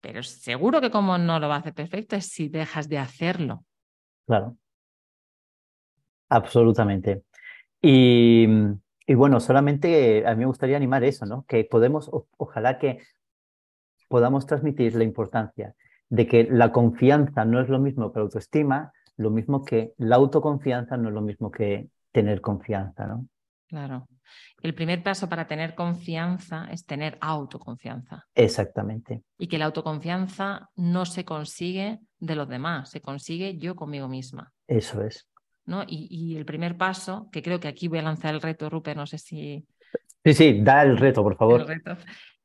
Pero 0.02 0.22
seguro 0.24 0.82
que 0.82 0.92
como 0.92 1.18
no 1.18 1.40
lo 1.40 1.48
va 1.48 1.56
a 1.56 1.60
hacer 1.60 1.74
perfecto 1.74 2.16
es 2.16 2.28
si 2.28 2.50
dejas 2.50 2.90
de 2.90 2.98
hacerlo. 2.98 3.64
Claro. 4.28 4.58
Absolutamente. 6.36 7.24
Y, 7.82 8.46
bueno, 9.08 9.40
solamente 9.40 10.28
a 10.28 10.32
mí 10.32 10.40
me 10.40 10.46
gustaría 10.48 10.76
animar 10.76 11.04
eso, 11.04 11.26
¿no? 11.26 11.46
Que 11.48 11.64
podemos, 11.64 12.10
ojalá 12.38 12.78
que 12.78 13.00
podamos 14.10 14.46
transmitir 14.46 14.96
la 14.96 15.06
importancia 15.06 15.76
de 16.10 16.28
que 16.28 16.44
la 16.44 16.72
confianza 16.72 17.46
no 17.46 17.62
es 17.62 17.70
lo 17.70 17.80
mismo 17.80 18.12
que 18.12 18.20
la 18.20 18.24
autoestima, 18.24 18.92
lo 19.16 19.30
mismo 19.30 19.64
que 19.64 19.94
la 19.98 20.18
autoconfianza 20.18 20.98
no 20.98 21.08
es 21.08 21.16
lo 21.16 21.22
mismo 21.22 21.52
que 21.52 21.88
tener 22.12 22.42
confianza, 22.42 23.08
¿no? 23.08 23.28
Claro. 23.68 24.08
El 24.62 24.76
primer 24.76 25.04
paso 25.04 25.30
para 25.30 25.48
tener 25.48 25.74
confianza 25.74 26.68
es 26.72 26.86
tener 26.86 27.18
autoconfianza. 27.22 28.26
Exactamente. 28.36 29.24
Y 29.38 29.48
que 29.48 29.58
la 29.58 29.66
autoconfianza 29.66 30.70
no 30.76 31.06
se 31.06 31.24
consigue 31.24 32.00
de 32.20 32.36
los 32.36 32.50
demás, 32.50 32.90
se 32.90 33.02
consigue 33.02 33.58
yo 33.58 33.76
conmigo 33.76 34.08
misma. 34.08 34.52
Eso 34.68 35.02
es. 35.04 35.28
¿No? 35.66 35.84
Y, 35.88 36.36
el 36.36 36.46
primer 36.46 36.78
paso, 36.78 37.30
que 37.32 37.42
creo 37.42 37.60
que 37.60 37.68
aquí 37.68 37.88
voy 37.88 38.00
a 38.00 38.04
lanzar 38.04 38.34
el 38.34 38.42
reto, 38.42 38.70
Rupert, 38.70 38.98
no 38.98 39.08
sé 39.08 39.18
si... 39.18 39.66
Sí, 40.24 40.34
sí, 40.34 40.60
da 40.62 40.84
el 40.84 40.98
reto, 40.98 41.24
por 41.24 41.38
favor. 41.38 41.62
El 41.62 41.68
reto 41.68 41.98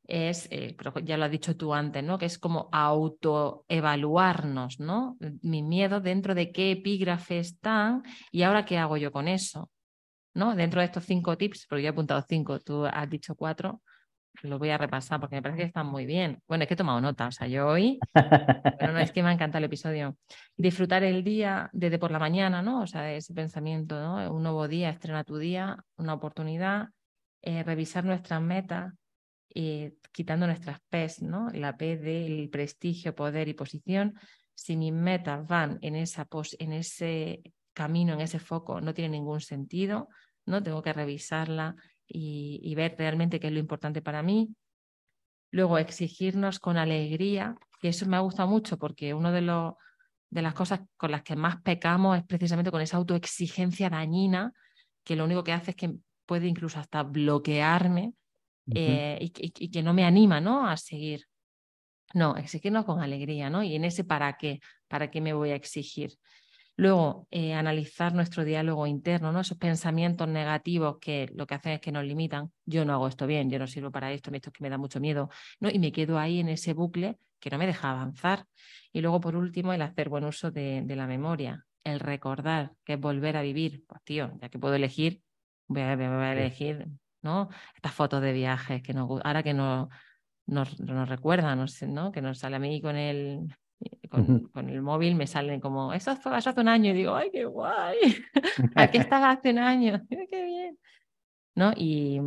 es, 0.05 0.49
eh, 0.51 0.77
ya 1.05 1.17
lo 1.17 1.25
has 1.25 1.31
dicho 1.31 1.57
tú 1.57 1.73
antes, 1.73 2.03
¿no? 2.03 2.19
Que 2.19 2.27
es 2.27 2.39
como 2.39 2.69
autoevaluarnos, 2.73 4.81
¿no? 4.81 5.17
Mi 5.43 5.63
miedo 5.63 6.01
dentro 6.01 6.35
de 6.35 6.53
qué 6.53 6.73
epígrafe 6.73 7.39
están 7.39 8.03
y 8.31 8.43
ahora 8.43 8.65
qué 8.65 8.77
hago 8.77 8.97
yo 8.97 9.13
con 9.13 9.29
eso. 9.29 9.71
¿no? 10.35 10.55
Dentro 10.55 10.81
de 10.81 10.87
estos 10.87 11.05
cinco 11.05 11.37
tips, 11.37 11.67
porque 11.69 11.83
yo 11.83 11.89
he 11.89 11.91
apuntado 11.91 12.25
cinco, 12.29 12.59
tú 12.61 12.87
has 12.87 13.09
dicho 13.09 13.35
cuatro, 13.35 13.83
lo 14.43 14.59
voy 14.59 14.71
a 14.71 14.79
repasar 14.79 15.21
porque 15.21 15.37
me 15.37 15.43
parece 15.43 15.59
que 15.61 15.67
están 15.67 15.87
muy 15.87 16.07
bien. 16.07 16.43
Bueno, 16.49 16.63
es 16.63 16.69
que 16.69 16.75
he 16.75 16.77
tomado 16.77 17.01
nota, 17.01 17.27
o 17.27 17.33
sea, 17.33 17.47
yo 17.47 17.67
hoy, 17.67 17.99
pero 18.79 18.93
no 18.93 18.99
es 18.99 19.13
que 19.13 19.23
me 19.23 19.29
ha 19.29 19.33
encantado 19.33 19.59
el 19.59 19.65
episodio. 19.65 20.17
Disfrutar 20.57 21.03
el 21.05 21.23
día 21.25 21.71
desde 21.73 21.99
por 21.99 22.11
la 22.11 22.19
mañana, 22.19 22.63
¿no? 22.63 22.83
O 22.83 22.87
sea, 22.87 23.13
ese 23.13 23.35
pensamiento, 23.35 24.01
¿no? 24.01 24.33
Un 24.33 24.43
nuevo 24.43 24.69
día, 24.69 24.91
estrena 24.91 25.25
tu 25.25 25.37
día, 25.39 25.85
una 25.97 26.15
oportunidad, 26.15 26.89
eh, 27.43 27.63
revisar 27.63 28.05
nuestras 28.05 28.41
metas, 28.41 28.93
eh, 29.55 29.95
quitando 30.13 30.47
nuestras 30.47 30.81
P's, 30.89 31.23
¿no? 31.23 31.49
La 31.53 31.77
P 31.77 31.97
del 31.97 32.49
prestigio, 32.51 33.15
poder 33.15 33.49
y 33.49 33.55
posición. 33.55 34.15
Si 34.55 34.77
mis 34.77 34.93
metas 34.93 35.47
van 35.47 35.79
en, 35.83 35.97
esa 35.97 36.25
pos 36.25 36.57
en 36.59 36.73
ese 36.73 37.43
camino 37.73 38.13
en 38.13 38.21
ese 38.21 38.39
foco 38.39 38.81
no 38.81 38.95
tiene 38.95 39.11
ningún 39.11 39.41
sentido, 39.41 40.09
¿no? 40.47 40.63
Tengo 40.63 40.83
que 40.83 40.93
revisarla 40.93 41.77
y, 42.13 42.75
ver 42.75 42.95
realmente 42.99 43.41
qué 43.41 43.49
es 43.49 43.53
lo 43.53 43.59
importante 43.59 44.03
para 44.03 44.23
mí. 44.23 44.55
Luego, 45.51 45.79
exigirnos 45.79 46.59
con 46.59 46.77
alegría, 46.77 47.57
y 47.83 47.89
eso 47.89 48.07
me 48.07 48.17
ha 48.17 48.21
gustado 48.21 48.49
mucho 48.49 48.79
porque 48.79 49.15
una 49.15 49.33
de, 49.33 49.43
los, 49.43 49.75
de 50.31 50.43
las 50.43 50.55
cosas 50.55 50.81
con 50.97 51.11
las 51.11 51.23
que 51.23 51.37
más 51.37 51.61
pecamos 51.63 52.19
es 52.19 52.25
precisamente 52.25 52.71
con 52.71 52.81
esa 52.81 52.97
autoexigencia 52.97 53.91
dañina, 53.91 54.53
que 55.05 55.17
lo 55.17 55.25
único 55.25 55.45
que 55.45 55.53
hace 55.53 55.71
es 55.73 55.77
que 55.77 55.95
puede 56.27 56.47
incluso 56.47 56.79
hasta 56.79 57.03
bloquearme 57.03 58.15
eh, 58.75 59.19
y, 59.21 59.71
que 59.71 59.83
no 59.83 59.93
me 59.93 60.05
anima 60.05 60.41
¿no? 60.41 60.69
a 60.69 60.77
seguir. 60.77 61.27
No, 62.13 62.37
exigirnos 62.37 62.85
con 62.85 63.01
alegría, 63.01 63.51
¿no? 63.51 63.63
Y 63.63 63.77
en 63.77 63.85
ese 63.85 64.05
para 64.05 64.37
qué, 64.37 64.61
para 64.89 65.11
qué 65.11 65.21
me 65.21 65.33
voy 65.33 65.51
a 65.51 65.55
exigir. 65.55 66.13
Luego, 66.81 67.29
eh, 67.31 67.53
analizar 67.53 68.15
nuestro 68.15 68.43
diálogo 68.43 68.87
interno, 68.87 69.33
¿no? 69.33 69.41
esos 69.41 69.59
pensamientos 69.59 70.27
negativos 70.27 70.97
que 70.99 71.31
lo 71.35 71.47
que 71.47 71.55
hacen 71.55 71.73
es 71.73 71.81
que 71.83 71.93
nos 71.93 72.07
limitan. 72.07 72.53
Yo 72.65 72.87
no 72.87 72.95
hago 72.95 73.07
esto 73.07 73.27
bien, 73.27 73.51
yo 73.51 73.59
no 73.59 73.67
sirvo 73.67 73.91
para 73.91 74.11
esto, 74.13 74.31
esto 74.33 74.49
es 74.49 74.55
que 74.55 74.63
me 74.63 74.71
da 74.71 74.79
mucho 74.79 74.99
miedo. 74.99 75.29
¿no? 75.59 75.69
Y 75.69 75.79
me 75.79 75.93
quedo 75.93 76.19
ahí 76.19 76.41
en 76.41 76.49
ese 76.49 76.73
bucle 76.73 77.19
que 77.39 77.51
no 77.51 77.59
me 77.59 77.67
deja 77.67 77.91
avanzar. 77.91 78.47
Y 78.95 79.03
luego, 79.03 79.21
por 79.21 79.37
último, 79.37 79.75
el 79.75 79.83
hacer 79.83 80.09
buen 80.09 80.25
uso 80.25 80.51
de, 80.51 80.83
la 80.89 81.07
memoria, 81.07 81.67
el 81.85 82.01
recordar, 82.01 82.73
que 82.83 82.95
es 82.95 82.99
volver 82.99 83.37
a 83.37 83.43
vivir. 83.43 83.85
Pues 83.87 84.03
tío, 84.03 84.33
ya 84.41 84.49
que 84.49 84.59
puedo 84.59 84.75
elegir, 84.75 85.21
voy 85.67 85.83
a, 85.83 86.33
elegir 86.33 86.87
¿no? 87.21 87.51
estas 87.77 87.93
fotos 87.93 88.23
de 88.23 88.33
viajes 88.33 88.83
que 88.83 88.95
nos, 88.95 89.21
ahora 89.23 89.43
que 89.43 89.53
nos, 89.53 89.91
nos, 90.47 90.79
recuerdan, 91.11 91.63
¿no? 91.89 92.11
que 92.11 92.23
nos 92.23 92.39
sale 92.39 92.57
a 92.57 92.59
mí 92.59 92.81
con 92.81 92.97
el 92.97 93.55
con, 94.11 94.69
el 94.69 94.83
móvil 94.83 95.15
me 95.15 95.27
salen 95.27 95.61
como, 95.61 95.93
eso 95.93 96.17
fue 96.17 96.37
hace 96.37 96.53
un 96.61 96.69
año 96.69 96.91
y 96.91 96.95
digo, 96.95 97.15
ay, 97.15 97.31
qué 97.33 97.45
guay, 97.45 97.99
aquí 98.75 98.99
estaba 99.15 99.31
hace 99.31 99.51
un 99.51 99.59
año, 99.59 100.03
qué 100.31 100.45
bien. 100.45 100.79
¿No? 101.55 101.73
Y, 101.77 102.21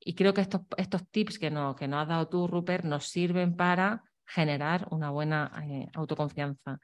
y 0.00 0.14
creo 0.14 0.34
que 0.34 0.40
estos, 0.40 0.62
estos 0.76 1.08
tips 1.10 1.38
que, 1.38 1.50
no, 1.50 1.76
que 1.76 1.88
nos 1.88 2.02
has 2.02 2.08
dado 2.08 2.28
tú, 2.28 2.46
Rupert, 2.46 2.84
nos 2.84 3.06
sirven 3.06 3.56
para 3.56 4.04
generar 4.26 4.88
una 4.90 5.10
buena 5.10 5.52
eh, 5.64 5.88
autoconfianza. 5.94 6.78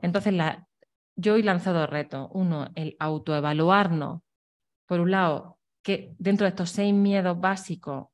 Entonces, 0.00 0.34
la, 0.34 0.66
yo 1.16 1.36
he 1.36 1.42
lanzado 1.42 1.86
retos. 1.86 2.28
Uno, 2.32 2.68
el 2.74 2.96
autoevaluarnos. 2.98 4.22
Por 4.86 5.00
un 5.00 5.10
lado, 5.10 5.58
que 5.82 6.14
dentro 6.18 6.44
de 6.44 6.50
estos 6.50 6.70
seis 6.70 6.94
miedos 6.94 7.38
básicos, 7.38 8.08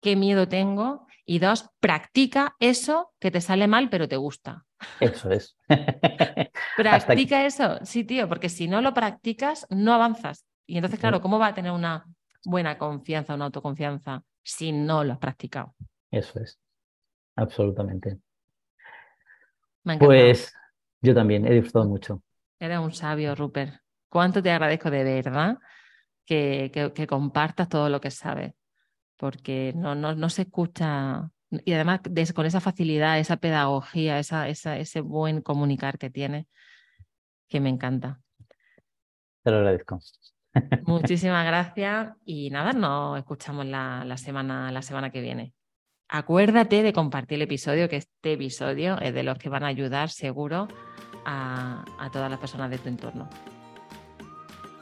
qué 0.00 0.16
miedo 0.16 0.48
tengo 0.48 1.05
y 1.26 1.40
dos, 1.40 1.68
practica 1.80 2.54
eso 2.60 3.12
que 3.18 3.32
te 3.32 3.40
sale 3.40 3.66
mal 3.66 3.90
pero 3.90 4.08
te 4.08 4.16
gusta. 4.16 4.64
Eso 5.00 5.30
es. 5.30 5.56
practica 6.76 7.44
eso, 7.44 7.84
sí, 7.84 8.04
tío, 8.04 8.28
porque 8.28 8.48
si 8.48 8.68
no 8.68 8.80
lo 8.80 8.94
practicas, 8.94 9.66
no 9.68 9.92
avanzas. 9.92 10.46
Y 10.66 10.76
entonces, 10.76 11.00
claro, 11.00 11.20
¿cómo 11.20 11.38
va 11.38 11.48
a 11.48 11.54
tener 11.54 11.72
una 11.72 12.06
buena 12.44 12.78
confianza, 12.78 13.34
una 13.34 13.46
autoconfianza 13.46 14.22
si 14.42 14.72
no 14.72 15.02
lo 15.02 15.14
has 15.14 15.18
practicado? 15.18 15.74
Eso 16.10 16.40
es, 16.40 16.58
absolutamente. 17.34 18.18
pues 19.98 20.54
yo 21.00 21.14
también 21.14 21.46
he 21.46 21.54
disfrutado 21.54 21.86
mucho. 21.86 22.22
Eres 22.58 22.78
un 22.78 22.92
sabio, 22.92 23.34
Rupert. 23.34 23.74
¿Cuánto 24.08 24.42
te 24.42 24.50
agradezco 24.50 24.90
de 24.90 25.02
verdad 25.02 25.58
que, 26.24 26.70
que 26.94 27.06
compartas 27.06 27.68
todo 27.68 27.88
lo 27.88 28.00
que 28.00 28.10
sabes? 28.10 28.54
Porque 29.16 29.72
no, 29.74 29.94
no, 29.94 30.14
no 30.14 30.28
se 30.30 30.42
escucha 30.42 31.30
y 31.50 31.72
además 31.72 32.00
con 32.34 32.46
esa 32.46 32.60
facilidad, 32.60 33.18
esa 33.18 33.36
pedagogía, 33.36 34.18
esa, 34.18 34.48
esa, 34.48 34.76
ese 34.78 35.00
buen 35.00 35.40
comunicar 35.40 35.98
que 35.98 36.10
tiene, 36.10 36.48
que 37.48 37.60
me 37.60 37.68
encanta. 37.68 38.20
Te 39.42 39.50
lo 39.50 39.58
agradezco. 39.58 40.00
Muchísimas 40.86 41.46
gracias 41.46 42.14
y 42.24 42.50
nada, 42.50 42.72
nos 42.72 43.18
escuchamos 43.18 43.66
la, 43.66 44.04
la, 44.04 44.16
semana, 44.16 44.72
la 44.72 44.82
semana 44.82 45.10
que 45.10 45.20
viene. 45.20 45.52
Acuérdate 46.08 46.82
de 46.82 46.92
compartir 46.92 47.36
el 47.36 47.42
episodio, 47.42 47.88
que 47.88 47.96
este 47.96 48.32
episodio 48.32 48.98
es 49.00 49.12
de 49.12 49.22
los 49.22 49.38
que 49.38 49.48
van 49.48 49.64
a 49.64 49.68
ayudar 49.68 50.08
seguro 50.08 50.68
a, 51.24 51.84
a 51.98 52.10
todas 52.10 52.30
las 52.30 52.38
personas 52.38 52.70
de 52.70 52.78
tu 52.78 52.88
entorno. 52.88 53.28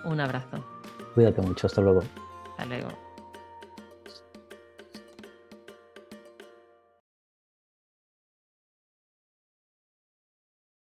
Un 0.04 0.20
abrazo. 0.20 0.64
Cuídate 1.14 1.40
mucho, 1.40 1.66
hasta 1.66 1.80
luego. 1.80 2.02
Hasta 2.50 2.66
luego. 2.66 3.13